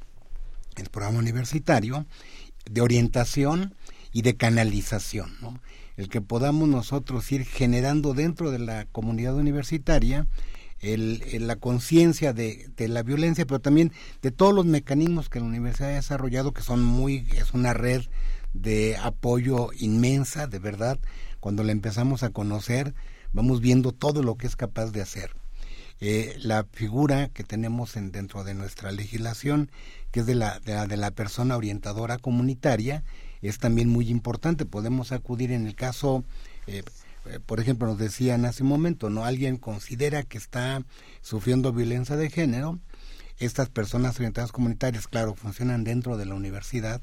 [0.77, 2.05] el programa universitario
[2.71, 3.75] de orientación
[4.13, 5.59] y de canalización, ¿no?
[5.97, 10.27] el que podamos nosotros ir generando dentro de la comunidad universitaria
[10.81, 15.47] el, la conciencia de, de, la violencia, pero también de todos los mecanismos que la
[15.47, 18.03] universidad ha desarrollado, que son muy, es una red
[18.55, 20.99] de apoyo inmensa, de verdad.
[21.41, 22.95] Cuando la empezamos a conocer,
[23.33, 25.31] vamos viendo todo lo que es capaz de hacer.
[26.03, 29.71] Eh, la figura que tenemos en, dentro de nuestra legislación
[30.11, 33.05] que es de la, de la, persona orientadora comunitaria,
[33.43, 34.67] es también muy importante.
[34.67, 36.25] Podemos acudir en el caso,
[36.67, 36.83] eh,
[37.47, 39.25] por ejemplo, nos decían hace un momento, ¿no?
[39.25, 40.85] Alguien considera que está
[41.21, 42.79] sufriendo violencia de género.
[43.39, 47.01] Estas personas orientadas comunitarias, claro, funcionan dentro de la universidad,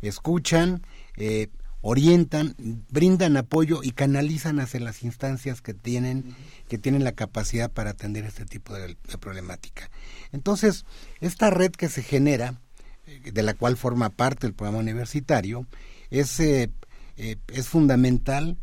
[0.00, 0.82] escuchan,
[1.16, 1.48] eh,
[1.80, 2.54] orientan,
[2.90, 6.34] brindan apoyo y canalizan hacia las instancias que tienen,
[6.68, 9.90] que tienen la capacidad para atender este tipo de problemática.
[10.32, 10.84] Entonces,
[11.20, 12.60] esta red que se genera,
[13.06, 15.66] eh, de la cual forma parte el programa universitario,
[16.10, 16.70] es, eh,
[17.16, 18.58] eh, es fundamental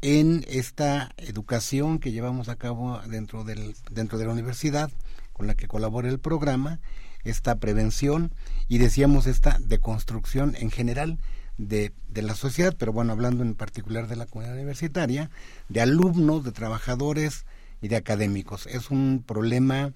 [0.00, 4.90] en esta educación que llevamos a cabo dentro, del, dentro de la universidad,
[5.32, 6.80] con la que colabora el programa,
[7.24, 8.32] esta prevención
[8.68, 11.18] y decíamos esta deconstrucción en general
[11.58, 15.30] de, de, la sociedad, pero bueno, hablando en particular de la comunidad universitaria,
[15.68, 17.44] de alumnos, de trabajadores
[17.82, 18.66] y de académicos.
[18.66, 19.92] Es un problema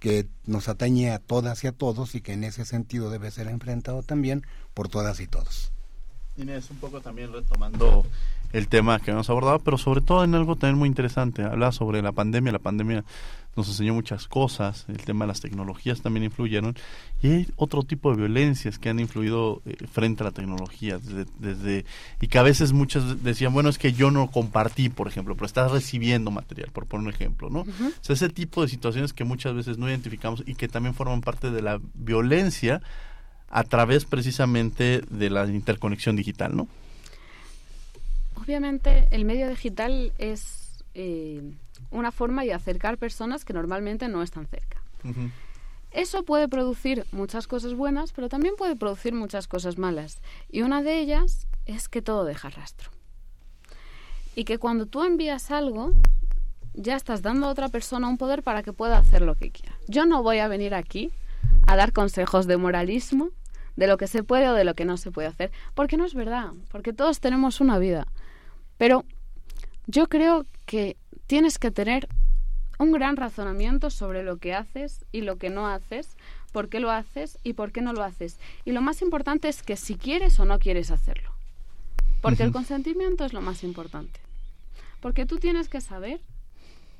[0.00, 3.46] que nos atañe a todas y a todos y que en ese sentido debe ser
[3.46, 5.72] enfrentado también por todas y todos.
[6.36, 8.04] Inés, un poco también retomando
[8.54, 12.00] el tema que hemos abordado, pero sobre todo en algo también muy interesante, habla sobre
[12.02, 13.04] la pandemia, la pandemia
[13.56, 16.76] nos enseñó muchas cosas, el tema de las tecnologías también influyeron,
[17.20, 21.00] y hay otro tipo de violencias que han influido eh, frente a la tecnología,
[21.40, 21.84] desde,
[22.20, 25.46] y que a veces muchas decían, bueno, es que yo no compartí, por ejemplo, pero
[25.46, 27.62] estás recibiendo material, por poner un ejemplo, ¿no?
[27.62, 27.66] O
[28.02, 31.50] sea, ese tipo de situaciones que muchas veces no identificamos y que también forman parte
[31.50, 32.82] de la violencia
[33.50, 36.68] a través precisamente de la interconexión digital, ¿no?
[38.36, 40.82] Obviamente el medio digital es...
[40.94, 41.54] Eh,
[41.90, 44.82] una forma de acercar personas que normalmente no están cerca.
[45.90, 50.20] Eso puede producir muchas cosas buenas, pero también puede producir muchas cosas malas.
[50.50, 52.90] Y una de ellas es que todo deja rastro.
[54.34, 55.92] Y que cuando tú envías algo,
[56.74, 59.76] ya estás dando a otra persona un poder para que pueda hacer lo que quiera.
[59.86, 61.12] Yo no voy a venir aquí
[61.66, 63.28] a dar consejos de moralismo,
[63.76, 66.04] de lo que se puede o de lo que no se puede hacer, porque no
[66.04, 68.06] es verdad, porque todos tenemos una vida.
[68.78, 69.04] Pero
[69.86, 70.96] yo creo que
[71.26, 72.08] tienes que tener
[72.78, 76.16] un gran razonamiento sobre lo que haces y lo que no haces,
[76.52, 78.38] por qué lo haces y por qué no lo haces.
[78.64, 81.30] Y lo más importante es que si quieres o no quieres hacerlo.
[82.20, 84.20] Porque el consentimiento es lo más importante.
[85.00, 86.20] Porque tú tienes que saber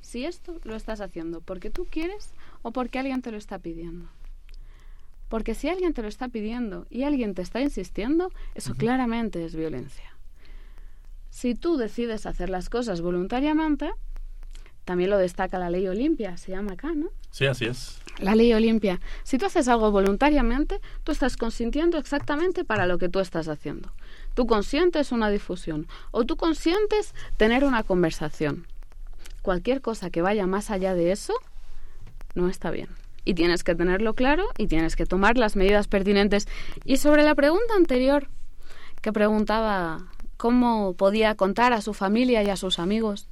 [0.02, 4.08] si esto lo estás haciendo porque tú quieres o porque alguien te lo está pidiendo.
[5.28, 9.56] Porque si alguien te lo está pidiendo y alguien te está insistiendo, eso claramente es
[9.56, 10.13] violencia.
[11.34, 13.90] Si tú decides hacer las cosas voluntariamente,
[14.84, 17.08] también lo destaca la ley Olimpia, se llama acá, ¿no?
[17.32, 17.98] Sí, así es.
[18.20, 19.00] La ley Olimpia.
[19.24, 23.90] Si tú haces algo voluntariamente, tú estás consintiendo exactamente para lo que tú estás haciendo.
[24.34, 28.68] Tú consientes una difusión o tú consientes tener una conversación.
[29.42, 31.34] Cualquier cosa que vaya más allá de eso
[32.36, 32.90] no está bien.
[33.24, 36.46] Y tienes que tenerlo claro y tienes que tomar las medidas pertinentes.
[36.84, 38.28] Y sobre la pregunta anterior
[39.02, 40.13] que preguntaba
[40.44, 43.28] cómo podía contar a su familia y a sus amigos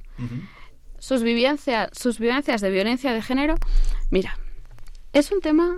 [0.97, 3.53] sus, vivencias, sus vivencias de violencia de género,
[4.09, 4.39] mira,
[5.11, 5.75] es un tema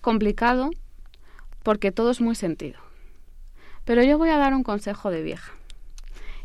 [0.00, 0.70] complicado
[1.62, 2.80] porque todo es muy sentido.
[3.84, 5.52] Pero yo voy a dar un consejo de vieja.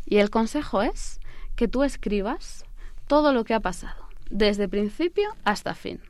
[0.06, 1.18] Y el consejo es
[1.56, 2.64] que tú escribas
[3.08, 6.00] todo lo que ha pasado, desde principio hasta fin.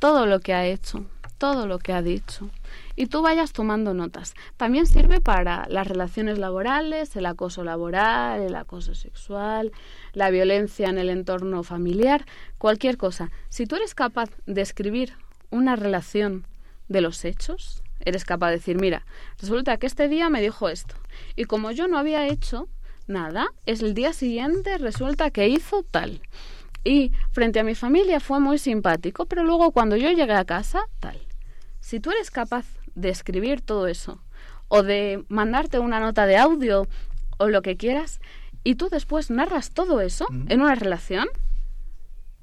[0.00, 1.06] Todo lo que ha hecho,
[1.40, 2.50] todo lo que ha dicho,
[2.96, 4.34] y tú vayas tomando notas.
[4.58, 9.72] También sirve para las relaciones laborales, el acoso laboral, el acoso sexual,
[10.12, 12.26] la violencia en el entorno familiar,
[12.58, 13.30] cualquier cosa.
[13.48, 15.14] Si tú eres capaz de escribir
[15.50, 16.44] una relación
[16.88, 19.06] de los hechos, eres capaz de decir, mira,
[19.40, 20.94] resulta que este día me dijo esto,
[21.36, 22.68] y como yo no había hecho
[23.06, 26.20] nada, es el día siguiente resulta que hizo tal.
[26.84, 30.82] Y frente a mi familia fue muy simpático, pero luego cuando yo llegué a casa,
[31.00, 31.29] tal.
[31.90, 34.22] Si tú eres capaz de escribir todo eso
[34.68, 36.86] o de mandarte una nota de audio
[37.36, 38.20] o lo que quieras
[38.62, 41.26] y tú después narras todo eso en una relación,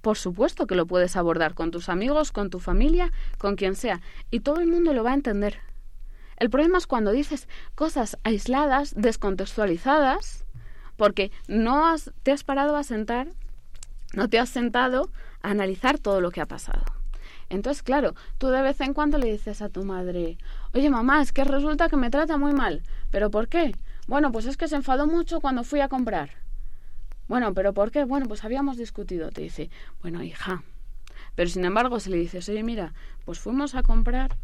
[0.01, 4.01] por supuesto que lo puedes abordar con tus amigos, con tu familia, con quien sea
[4.31, 5.59] y todo el mundo lo va a entender.
[6.35, 10.43] El problema es cuando dices cosas aisladas, descontextualizadas,
[10.97, 13.29] porque no has, te has parado a sentar,
[14.13, 15.09] no te has sentado
[15.41, 16.96] a analizar todo lo que ha pasado.
[17.49, 20.37] Entonces, claro, tú de vez en cuando le dices a tu madre,
[20.73, 22.83] oye mamá, es que resulta que me trata muy mal.
[23.11, 23.73] ¿Pero por qué?
[24.07, 26.29] Bueno, pues es que se enfadó mucho cuando fui a comprar.
[27.27, 28.03] Bueno, ¿pero por qué?
[28.05, 29.31] Bueno, pues habíamos discutido.
[29.31, 29.69] Te dice,
[30.01, 30.63] bueno, hija.
[31.35, 32.93] Pero sin embargo, si le dices, oye, mira,
[33.25, 34.37] pues fuimos a comprar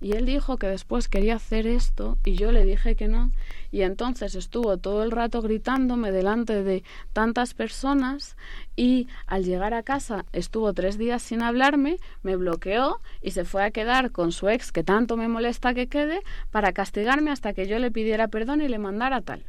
[0.00, 3.32] y él dijo que después quería hacer esto y yo le dije que no
[3.72, 8.36] y entonces estuvo todo el rato gritándome delante de tantas personas
[8.76, 13.64] y al llegar a casa estuvo tres días sin hablarme, me bloqueó y se fue
[13.64, 16.20] a quedar con su ex que tanto me molesta que quede
[16.50, 19.44] para castigarme hasta que yo le pidiera perdón y le mandara tal.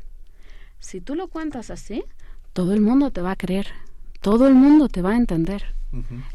[0.79, 2.03] Si tú lo cuentas así,
[2.53, 3.67] todo el mundo te va a creer,
[4.21, 5.78] todo el mundo te va a entender.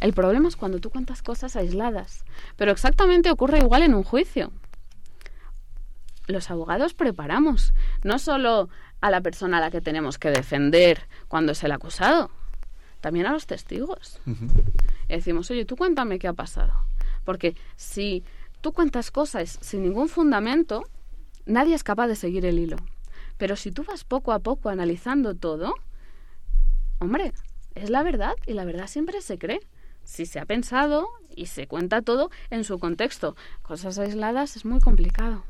[0.01, 2.25] El problema es cuando tú cuentas cosas aisladas.
[2.57, 4.53] Pero exactamente ocurre igual en un juicio.
[6.27, 8.69] Los abogados preparamos no solo
[9.01, 12.31] a la persona a la que tenemos que defender cuando es el acusado,
[13.01, 14.21] también a los testigos.
[15.09, 16.73] decimos, oye, tú cuéntame qué ha pasado.
[17.25, 18.25] Porque si
[18.63, 20.85] tú cuentas cosas sin ningún fundamento,
[21.45, 22.77] nadie es capaz de seguir el hilo.
[23.37, 25.75] Pero si tú vas poco a poco analizando todo,
[26.99, 27.33] hombre,
[27.75, 29.61] es la verdad y la verdad siempre se cree.
[30.05, 34.81] Si se ha pensado y se cuenta todo en su contexto, cosas aisladas es muy
[34.81, 35.45] complicado.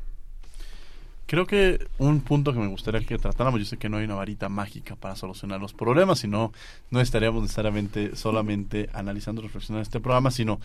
[1.27, 4.15] Creo que un punto que me gustaría que tratáramos, yo sé que no hay una
[4.15, 6.53] varita mágica para solucionar los problemas, sino
[6.91, 10.59] no estaríamos necesariamente solamente analizando, reflexionando este programa, sino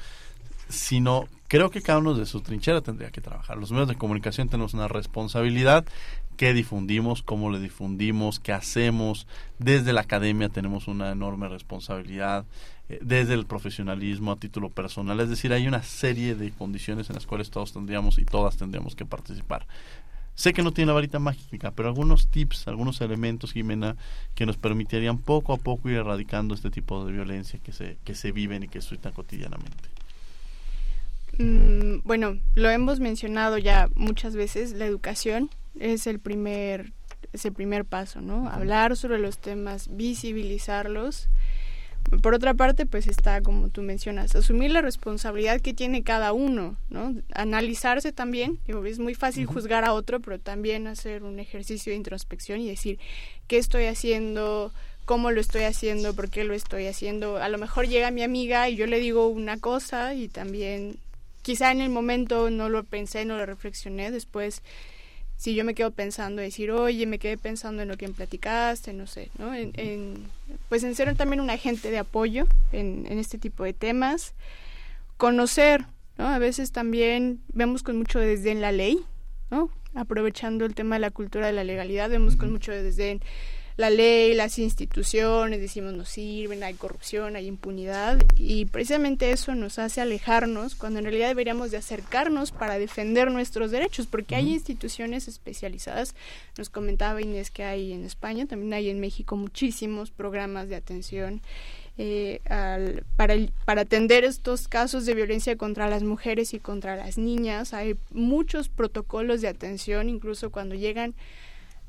[0.68, 3.56] sino creo que cada uno de su trinchera tendría que trabajar.
[3.56, 5.84] Los medios de comunicación tenemos una responsabilidad
[6.40, 9.26] qué difundimos, cómo le difundimos, qué hacemos.
[9.58, 12.46] Desde la academia tenemos una enorme responsabilidad,
[12.88, 15.20] eh, desde el profesionalismo a título personal.
[15.20, 18.96] Es decir, hay una serie de condiciones en las cuales todos tendríamos y todas tendríamos
[18.96, 19.66] que participar.
[20.34, 23.96] Sé que no tiene la varita mágica, pero algunos tips, algunos elementos, Jimena,
[24.34, 28.14] que nos permitirían poco a poco ir erradicando este tipo de violencia que se, que
[28.14, 29.90] se viven y que suitan cotidianamente.
[31.36, 36.92] Mm, bueno, lo hemos mencionado ya muchas veces, la educación es el primer,
[37.32, 38.48] es el primer paso, ¿no?
[38.48, 41.28] Hablar sobre los temas, visibilizarlos.
[42.22, 46.76] Por otra parte, pues está, como tú mencionas, asumir la responsabilidad que tiene cada uno,
[46.88, 47.14] ¿no?
[47.34, 52.60] Analizarse también, es muy fácil juzgar a otro, pero también hacer un ejercicio de introspección
[52.60, 52.98] y decir,
[53.46, 54.72] ¿qué estoy haciendo?
[55.10, 57.38] cómo lo estoy haciendo, por qué lo estoy haciendo.
[57.38, 60.98] A lo mejor llega mi amiga y yo le digo una cosa y también
[61.42, 64.62] quizá en el momento no lo pensé, no lo reflexioné, después
[65.40, 68.92] si yo me quedo pensando, decir, oye, me quedé pensando en lo que me platicaste,
[68.92, 69.54] no sé, ¿no?
[69.54, 70.18] En,
[70.68, 74.34] pues en ser también un agente de apoyo en, en este tipo de temas,
[75.16, 75.86] conocer,
[76.18, 76.28] ¿no?
[76.28, 79.00] A veces también vemos con mucho desdén la ley,
[79.50, 79.70] ¿no?
[79.94, 83.22] Aprovechando el tema de la cultura de la legalidad, vemos con mucho desdén
[83.80, 89.78] la ley, las instituciones, decimos no sirven, hay corrupción, hay impunidad y precisamente eso nos
[89.78, 95.28] hace alejarnos cuando en realidad deberíamos de acercarnos para defender nuestros derechos porque hay instituciones
[95.28, 96.14] especializadas,
[96.58, 101.40] nos comentaba Inés que hay en España, también hay en México muchísimos programas de atención
[101.96, 102.40] eh,
[103.16, 107.74] para, para atender estos casos de violencia contra las mujeres y contra las niñas.
[107.74, 111.14] Hay muchos protocolos de atención, incluso cuando llegan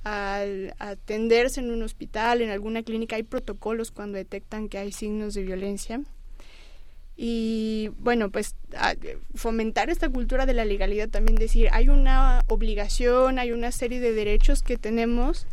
[0.04, 5.34] al atenderse en un hospital, en alguna clínica, hay protocolos cuando detectan que hay signos
[5.34, 6.02] de violencia.
[7.16, 8.56] Y bueno, pues
[9.36, 14.14] fomentar esta cultura de la legalidad, también decir, hay una obligación, hay una serie de
[14.14, 15.46] derechos que tenemos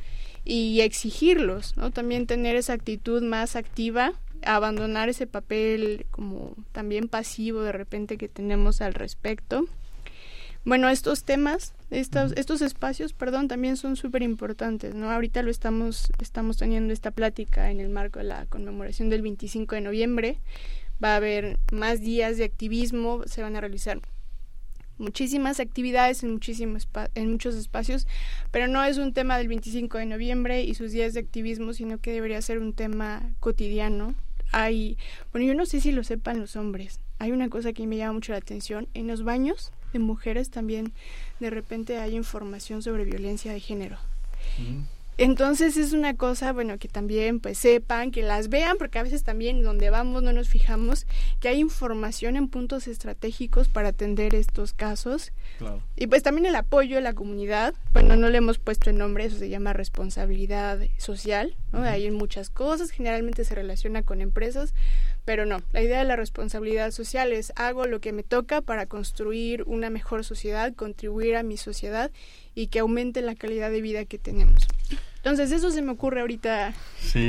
[0.44, 1.90] y exigirlos, ¿no?
[1.90, 8.28] También tener esa actitud más activa, abandonar ese papel como también pasivo de repente que
[8.28, 9.66] tenemos al respecto.
[10.64, 15.10] Bueno, estos temas, estos, estos espacios, perdón, también son súper importantes, ¿no?
[15.10, 19.74] Ahorita lo estamos, estamos teniendo esta plática en el marco de la conmemoración del 25
[19.74, 20.38] de noviembre.
[21.02, 24.00] Va a haber más días de activismo, se van a realizar
[24.98, 28.06] muchísimas actividades en, muchísimos en muchos espacios,
[28.50, 31.98] pero no es un tema del 25 de noviembre y sus días de activismo, sino
[31.98, 34.14] que debería ser un tema cotidiano.
[34.52, 34.98] Hay,
[35.32, 38.14] bueno, yo no sé si lo sepan los hombres, hay una cosa que me llama
[38.14, 40.92] mucho la atención, en los baños de mujeres también
[41.40, 43.98] de repente hay información sobre violencia de género.
[45.18, 49.24] Entonces es una cosa, bueno, que también pues sepan, que las vean, porque a veces
[49.24, 51.06] también donde vamos no nos fijamos,
[51.40, 55.32] que hay información en puntos estratégicos para atender estos casos.
[55.96, 59.24] Y pues también el apoyo de la comunidad, bueno, no le hemos puesto el nombre,
[59.24, 61.82] eso se llama responsabilidad social, ¿no?
[61.82, 64.74] Hay muchas cosas, generalmente se relaciona con empresas,
[65.24, 68.86] pero no, la idea de la responsabilidad social es hago lo que me toca para
[68.86, 72.10] construir una mejor sociedad, contribuir a mi sociedad
[72.54, 74.66] y que aumente la calidad de vida que tenemos.
[75.18, 76.72] Entonces, eso se me ocurre ahorita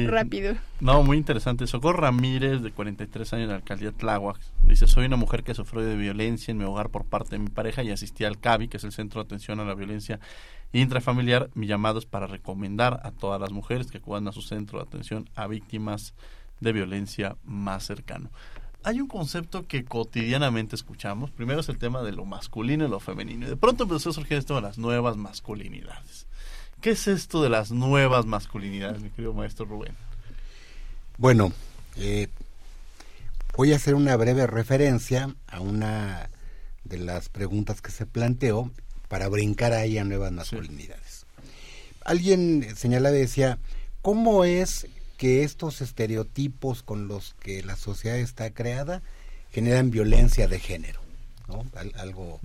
[0.05, 0.55] rápido.
[0.79, 1.67] No, muy interesante.
[1.67, 5.83] Socorro Ramírez, de 43 años, de la alcaldía Tláhuac, dice, soy una mujer que sufrió
[5.83, 8.77] de violencia en mi hogar por parte de mi pareja y asistí al CAVI, que
[8.77, 10.19] es el Centro de Atención a la Violencia
[10.71, 11.49] Intrafamiliar.
[11.55, 14.85] Mi llamado es para recomendar a todas las mujeres que acudan a su centro de
[14.85, 16.13] atención a víctimas
[16.59, 18.29] de violencia más cercano.
[18.83, 21.31] Hay un concepto que cotidianamente escuchamos.
[21.31, 23.45] Primero es el tema de lo masculino y lo femenino.
[23.45, 26.27] Y de pronto empezó a surgir esto de las nuevas masculinidades.
[26.81, 29.95] ¿Qué es esto de las nuevas masculinidades, mi querido maestro Rubén?
[31.17, 31.51] Bueno,
[31.97, 32.29] eh,
[33.57, 36.29] voy a hacer una breve referencia a una
[36.85, 38.71] de las preguntas que se planteó
[39.09, 41.25] para brincar ahí a nuevas masculinidades.
[42.05, 43.59] Alguien señalaba y decía,
[44.01, 44.87] ¿cómo es
[45.17, 49.01] que estos estereotipos con los que la sociedad está creada
[49.51, 51.01] generan violencia de género,
[51.49, 51.65] ¿no?
[51.97, 52.39] algo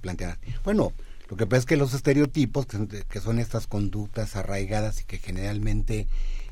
[0.00, 0.36] planteado.
[0.64, 0.92] Bueno,
[1.28, 2.66] lo que pasa es que los estereotipos,
[3.10, 6.06] que son, estas conductas arraigadas y que generalmente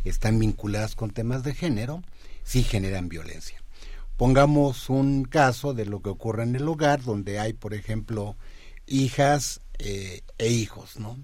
[0.04, 2.02] están vinculadas con temas de género,
[2.44, 3.62] sí generan violencia.
[4.18, 8.36] Pongamos un caso de lo que ocurre en el hogar, donde hay, por ejemplo,
[8.86, 11.18] hijas eh, e hijos, ¿no?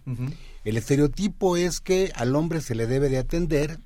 [0.64, 3.78] El estereotipo es que al hombre se le debe de atender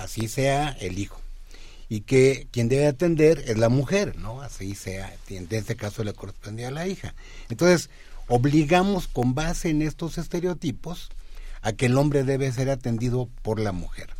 [0.00, 1.20] así sea el hijo.
[1.88, 4.42] Y que quien debe atender es la mujer, ¿no?
[4.42, 7.14] Así sea, en este caso le correspondía a la hija.
[7.48, 7.90] Entonces,
[8.28, 11.10] obligamos con base en estos estereotipos
[11.62, 14.10] a que el hombre debe ser atendido por la mujer.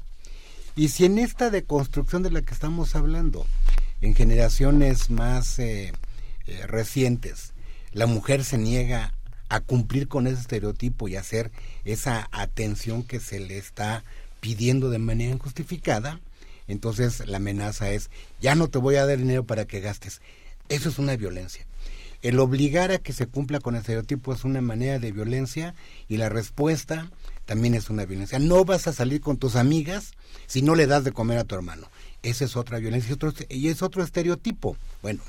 [0.75, 3.47] Y si en esta deconstrucción de la que estamos hablando,
[4.01, 5.93] en generaciones más eh,
[6.47, 7.50] eh, recientes,
[7.93, 9.15] la mujer se niega
[9.49, 11.51] a cumplir con ese estereotipo y hacer
[11.85, 14.05] esa atención que se le está
[14.41, 16.21] pidiendo de manera injustificada,
[16.69, 18.11] entonces la amenaza es,
[18.41, 20.21] ya no te voy a dar dinero para que gastes.
[20.69, 21.67] Eso es una violencia.
[22.23, 25.75] El obligar a que se cumpla con el estereotipo es una manera de violencia
[26.09, 27.11] y la respuesta
[27.45, 28.39] también es una violencia.
[28.39, 30.13] No vas a salir con tus amigas
[30.47, 31.89] si no le das de comer a tu hermano.
[32.23, 33.17] Esa es otra violencia
[33.49, 34.77] y, y es otro estereotipo.
[35.03, 35.23] Bueno,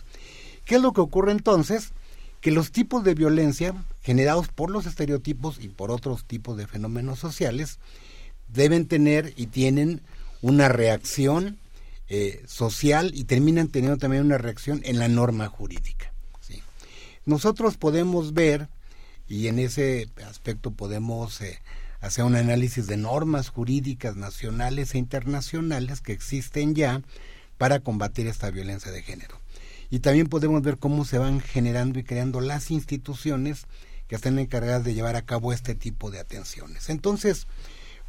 [0.66, 1.93] ¿qué es lo que ocurre entonces?
[2.42, 7.20] Que los tipos de violencia generados por los estereotipos y por otros tipos de fenómenos
[7.20, 7.80] sociales
[8.48, 10.02] deben tener y tienen
[10.42, 11.60] una reacción
[12.10, 16.12] eh, social y terminan teniendo también una reacción en la norma jurídica.
[17.26, 18.68] Nosotros podemos ver,
[19.28, 21.60] y en ese aspecto podemos eh,
[22.00, 27.02] hacer un análisis de normas jurídicas nacionales e internacionales que existen ya
[27.58, 29.41] para combatir esta violencia de género.
[29.92, 33.68] Y también podemos ver cómo se van generando y creando las instituciones
[34.08, 36.89] que están encargadas de llevar a cabo este tipo de atenciones.
[36.89, 37.46] Entonces,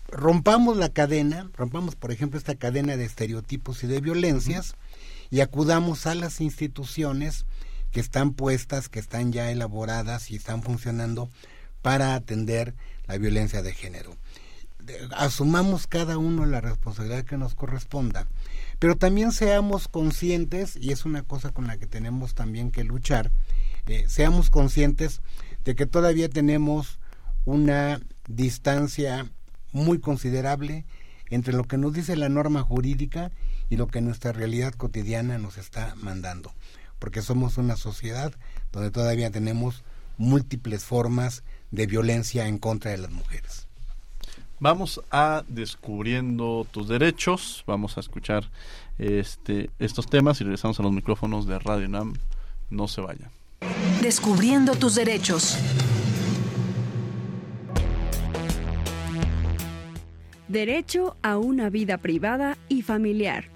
[0.09, 4.77] rompamos la cadena, rompamos por ejemplo esta cadena de estereotipos y de violencias
[5.31, 7.47] y acudamos a las instituciones
[7.91, 11.29] que están puestas, que están ya elaboradas y están funcionando
[11.83, 12.75] para atender
[13.07, 14.17] la violencia de género.
[15.17, 18.27] Asumamos cada uno la responsabilidad que nos corresponda,
[18.79, 23.31] pero también seamos conscientes, y es una cosa con la que tenemos también que luchar,
[23.87, 25.21] eh, seamos conscientes
[25.65, 26.99] de que todavía tenemos
[27.45, 29.31] una distancia
[29.73, 30.85] muy considerable
[31.31, 33.31] entre lo que nos dice la norma jurídica
[33.71, 36.53] y lo que nuestra realidad cotidiana nos está mandando,
[36.99, 38.33] porque somos una sociedad
[38.71, 39.83] donde todavía tenemos
[40.19, 43.67] múltiples formas de violencia en contra de las mujeres.
[44.63, 48.49] Vamos a descubriendo tus derechos, vamos a escuchar
[48.97, 52.15] este, estos temas y regresamos a los micrófonos de Radio NAM.
[52.71, 53.29] No se vayan.
[54.03, 55.59] Descubriendo tus derechos.
[60.47, 63.47] Derecho a una vida privada y familiar.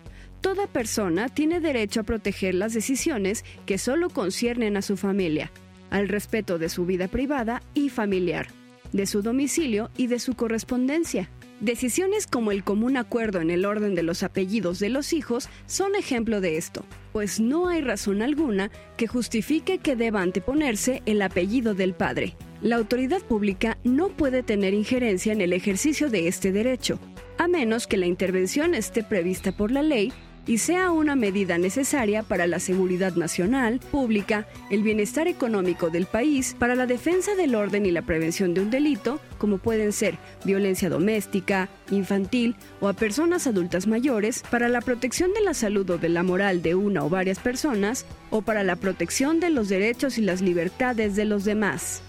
[0.41, 5.53] Toda persona tiene derecho a proteger las decisiones que solo conciernen a su familia,
[5.89, 8.49] al respeto de su vida privada y familiar,
[8.97, 11.31] de su domicilio y de su correspondencia.
[11.61, 15.95] Decisiones como el común acuerdo en el orden de los apellidos de los hijos son
[15.95, 21.75] ejemplo de esto, pues no hay razón alguna que justifique que deba anteponerse el apellido
[21.75, 22.37] del padre.
[22.61, 26.99] La autoridad pública no puede tener injerencia en el ejercicio de este derecho,
[27.39, 30.13] a menos que la intervención esté prevista por la ley
[30.47, 36.57] y sea una medida necesaria para la seguridad nacional, pública, el bienestar económico del país,
[36.59, 40.89] para la defensa del orden y la prevención de un delito, como pueden ser violencia
[40.89, 46.09] doméstica, infantil o a personas adultas mayores, para la protección de la salud o de
[46.09, 50.23] la moral de una o varias personas, o para la protección de los derechos y
[50.23, 52.03] las libertades de los demás.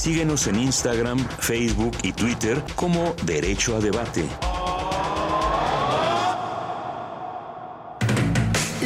[0.00, 4.24] Síguenos en Instagram, Facebook y Twitter como Derecho a Debate.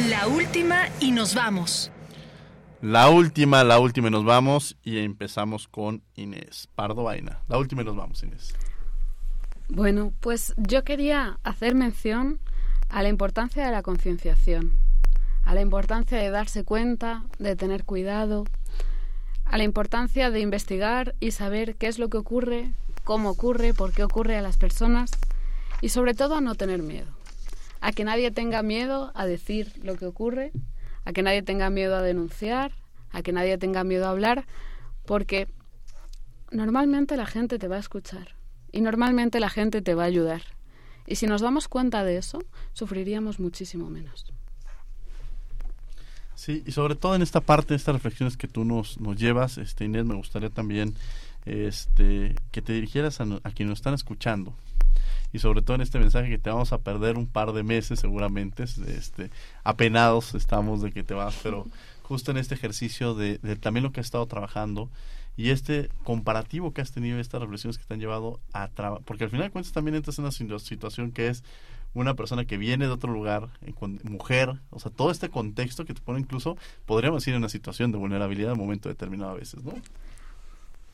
[0.09, 1.89] La última y nos vamos.
[2.81, 7.39] La última, la última y nos vamos y empezamos con Inés Pardo Vaina.
[7.47, 8.53] La última y nos vamos, Inés.
[9.69, 12.41] Bueno, pues yo quería hacer mención
[12.89, 14.73] a la importancia de la concienciación,
[15.45, 18.43] a la importancia de darse cuenta, de tener cuidado,
[19.45, 22.71] a la importancia de investigar y saber qué es lo que ocurre,
[23.03, 25.11] cómo ocurre, por qué ocurre a las personas
[25.81, 27.11] y sobre todo a no tener miedo.
[27.79, 30.51] A que nadie tenga miedo a decir lo que ocurre,
[31.05, 32.71] a que nadie tenga miedo a denunciar,
[33.11, 34.45] a que nadie tenga miedo a hablar,
[35.05, 35.47] porque
[36.51, 38.35] normalmente la gente te va a escuchar
[38.71, 40.41] y normalmente la gente te va a ayudar.
[41.07, 42.39] Y si nos damos cuenta de eso,
[42.73, 44.34] sufriríamos muchísimo menos.
[46.45, 49.85] Sí, y sobre todo en esta parte, estas reflexiones que tú nos, nos llevas, este,
[49.85, 50.93] Inés, me gustaría también
[51.47, 54.53] este, que te dirigieras a, a quienes nos están escuchando.
[55.33, 57.99] Y sobre todo en este mensaje que te vamos a perder un par de meses
[57.99, 59.31] seguramente, este,
[59.63, 61.65] apenados estamos de que te vas, pero
[62.03, 64.91] justo en este ejercicio de, de también lo que has estado trabajando
[65.37, 69.23] y este comparativo que has tenido, estas reflexiones que te han llevado a trabajar, porque
[69.23, 71.43] al final de cuentas también entras en una situación que es
[71.95, 73.73] una persona que viene de otro lugar, eh,
[74.03, 77.91] mujer, o sea, todo este contexto que te pone incluso, podríamos decir, en una situación
[77.91, 79.73] de vulnerabilidad en un momento determinado a veces, ¿no?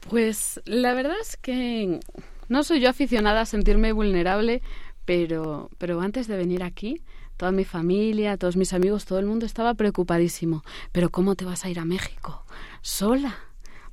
[0.09, 1.99] Pues la verdad es que
[2.47, 4.61] no soy yo aficionada a sentirme vulnerable,
[5.05, 7.01] pero, pero antes de venir aquí,
[7.37, 10.63] toda mi familia, todos mis amigos, todo el mundo estaba preocupadísimo.
[10.91, 12.45] Pero ¿cómo te vas a ir a México?
[12.81, 13.35] Sola.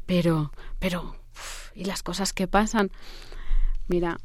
[0.06, 1.16] Pero, pero,
[1.74, 2.90] ¿y las cosas que pasan?
[3.86, 4.18] Mira,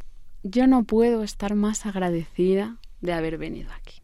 [0.43, 4.01] yo no puedo estar más agradecida de haber venido aquí.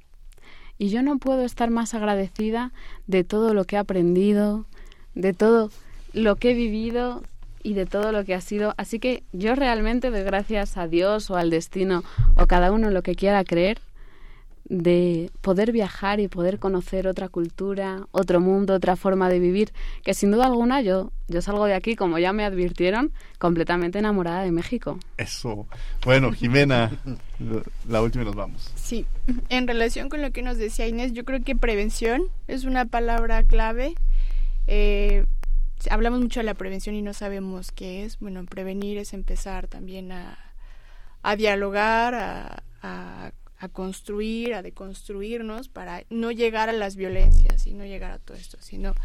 [0.77, 2.71] Y yo no puedo estar más agradecida
[3.05, 4.65] de todo lo que he aprendido,
[5.13, 5.69] de todo
[6.13, 7.23] lo que he vivido
[7.61, 8.73] y de todo lo que ha sido.
[8.77, 12.03] Así que yo realmente doy gracias a Dios o al destino
[12.37, 13.79] o cada uno lo que quiera creer
[14.69, 20.13] de poder viajar y poder conocer otra cultura, otro mundo, otra forma de vivir, que
[20.13, 24.51] sin duda alguna yo, yo salgo de aquí, como ya me advirtieron, completamente enamorada de
[24.51, 24.99] México.
[25.17, 25.67] Eso.
[26.05, 26.91] Bueno, Jimena,
[27.87, 28.71] la última y nos vamos.
[28.75, 29.07] Sí,
[29.49, 33.43] en relación con lo que nos decía Inés, yo creo que prevención es una palabra
[33.43, 33.95] clave.
[34.67, 35.25] Eh,
[35.89, 38.19] hablamos mucho de la prevención y no sabemos qué es.
[38.19, 40.37] Bueno, prevenir es empezar también a,
[41.23, 47.73] a dialogar, a, a a construir, a deconstruirnos para no llegar a las violencias y
[47.73, 48.95] no llegar a todo esto, sino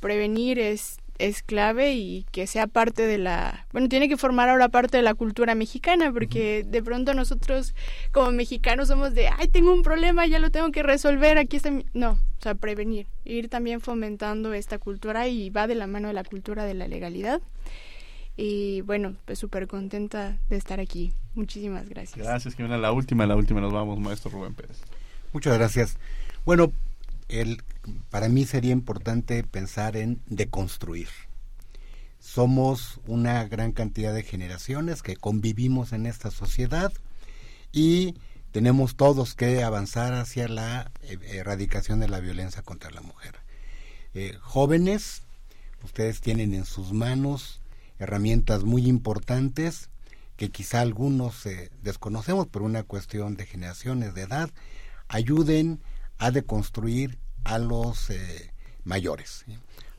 [0.00, 4.68] prevenir es es clave y que sea parte de la, bueno, tiene que formar ahora
[4.68, 7.74] parte de la cultura mexicana, porque de pronto nosotros
[8.12, 11.70] como mexicanos somos de, ay, tengo un problema, ya lo tengo que resolver, aquí está
[11.94, 16.14] No, o sea, prevenir, ir también fomentando esta cultura y va de la mano de
[16.14, 17.40] la cultura de la legalidad.
[18.36, 21.12] Y bueno, pues súper contenta de estar aquí.
[21.36, 22.26] Muchísimas gracias.
[22.26, 22.78] Gracias, Jimena.
[22.78, 24.78] La última, la última nos vamos, maestro Rubén Pérez.
[25.34, 25.98] Muchas gracias.
[26.46, 26.72] Bueno,
[27.28, 27.62] el,
[28.08, 31.08] para mí sería importante pensar en deconstruir.
[32.18, 36.90] Somos una gran cantidad de generaciones que convivimos en esta sociedad
[37.70, 38.14] y
[38.50, 43.34] tenemos todos que avanzar hacia la eh, erradicación de la violencia contra la mujer.
[44.14, 45.22] Eh, jóvenes,
[45.84, 47.60] ustedes tienen en sus manos
[47.98, 49.90] herramientas muy importantes
[50.36, 54.50] que quizá algunos eh, desconocemos por una cuestión de generaciones de edad,
[55.08, 55.80] ayuden
[56.18, 58.52] a deconstruir a los eh,
[58.84, 59.44] mayores.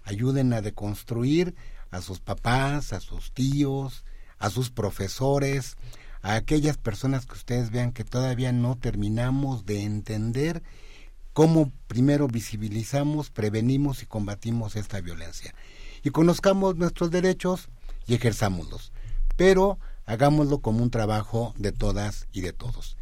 [0.03, 1.55] Ayuden a deconstruir
[1.91, 4.05] a sus papás, a sus tíos,
[4.39, 5.75] a sus profesores,
[6.21, 10.63] a aquellas personas que ustedes vean que todavía no terminamos de entender
[11.33, 15.53] cómo primero visibilizamos, prevenimos y combatimos esta violencia.
[16.03, 17.69] Y conozcamos nuestros derechos
[18.07, 18.91] y ejerzámoslos.
[19.35, 19.77] Pero
[20.07, 22.97] hagámoslo como un trabajo de todas y de todos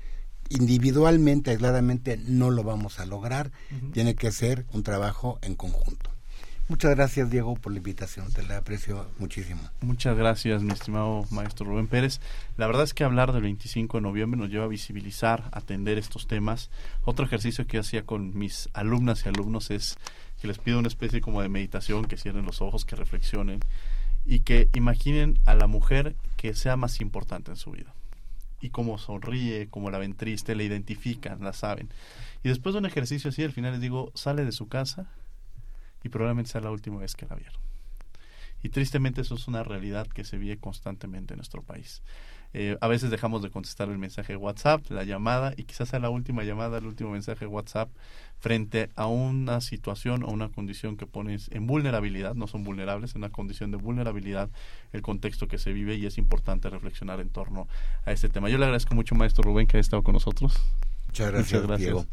[0.49, 3.51] individualmente, aisladamente, no lo vamos a lograr.
[3.93, 6.11] Tiene que ser un trabajo en conjunto.
[6.67, 8.31] Muchas gracias, Diego, por la invitación.
[8.33, 9.61] Te la aprecio muchísimo.
[9.81, 12.21] Muchas gracias, mi estimado maestro Rubén Pérez.
[12.57, 16.25] La verdad es que hablar del 25 de noviembre nos lleva a visibilizar, atender estos
[16.25, 16.71] temas.
[17.03, 19.95] Otro ejercicio que hacía con mis alumnas y alumnos es
[20.41, 23.59] que les pido una especie como de meditación, que cierren los ojos, que reflexionen
[24.25, 26.15] y que imaginen a la mujer
[26.53, 27.93] sea más importante en su vida
[28.61, 31.89] y cómo sonríe, cómo la ven triste, la identifican, la saben.
[32.43, 35.07] Y después de un ejercicio así, al final les digo, sale de su casa
[36.03, 37.59] y probablemente sea la última vez que la vieron.
[38.63, 42.01] Y tristemente eso es una realidad que se vive constantemente en nuestro país.
[42.57, 45.99] Eh, a veces dejamos de contestar el mensaje de WhatsApp, la llamada, y quizás sea
[45.99, 47.89] la última llamada, el último mensaje de WhatsApp,
[48.39, 53.17] frente a una situación o una condición que pones en vulnerabilidad, no son vulnerables, en
[53.23, 54.49] una condición de vulnerabilidad
[54.93, 57.67] el contexto que se vive y es importante reflexionar en torno
[58.05, 58.47] a este tema.
[58.47, 60.57] Yo le agradezco mucho, maestro Rubén, que haya estado con nosotros.
[61.07, 62.07] Muchas gracias,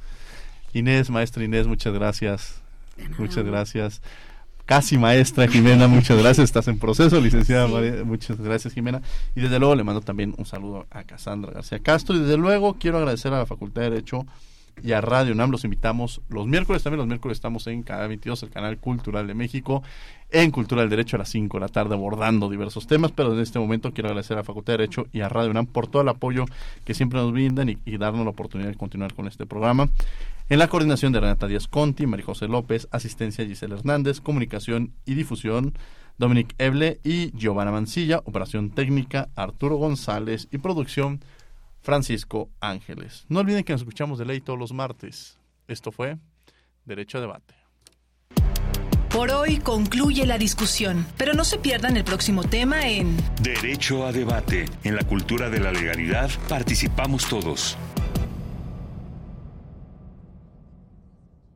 [0.73, 2.61] Inés, maestra Inés, muchas gracias.
[3.17, 4.03] Muchas gracias
[4.67, 9.03] casi maestra Jimena, muchas gracias, estás en proceso, licenciada María, muchas gracias Jimena.
[9.35, 12.75] Y desde luego le mando también un saludo a Casandra García Castro y desde luego
[12.79, 14.27] quiero agradecer a la Facultad de Derecho
[14.83, 15.51] y a Radio UNAM.
[15.51, 19.35] Los invitamos los miércoles, también los miércoles estamos en Canal 22, el canal cultural de
[19.35, 19.83] México,
[20.31, 23.41] en Cultura del Derecho a las 5 de la tarde abordando diversos temas, pero en
[23.41, 26.03] este momento quiero agradecer a la Facultad de Derecho y a Radio UNAM por todo
[26.03, 26.47] el apoyo
[26.85, 29.89] que siempre nos brindan y, y darnos la oportunidad de continuar con este programa.
[30.53, 35.15] En la coordinación de Renata Díaz Conti, María José López, asistencia Gisela Hernández, comunicación y
[35.15, 35.73] difusión,
[36.19, 41.25] Dominic Eble y Giovanna Mancilla, operación técnica, Arturo González y producción,
[41.81, 43.25] Francisco Ángeles.
[43.31, 45.39] No olviden que nos escuchamos de ley todos los martes.
[45.69, 46.19] Esto fue
[46.85, 47.55] Derecho a Debate.
[49.09, 54.13] Por hoy concluye la discusión, pero no se pierdan el próximo tema en Derecho a
[54.13, 54.67] Debate.
[54.85, 57.79] En la cultura de la legalidad participamos todos.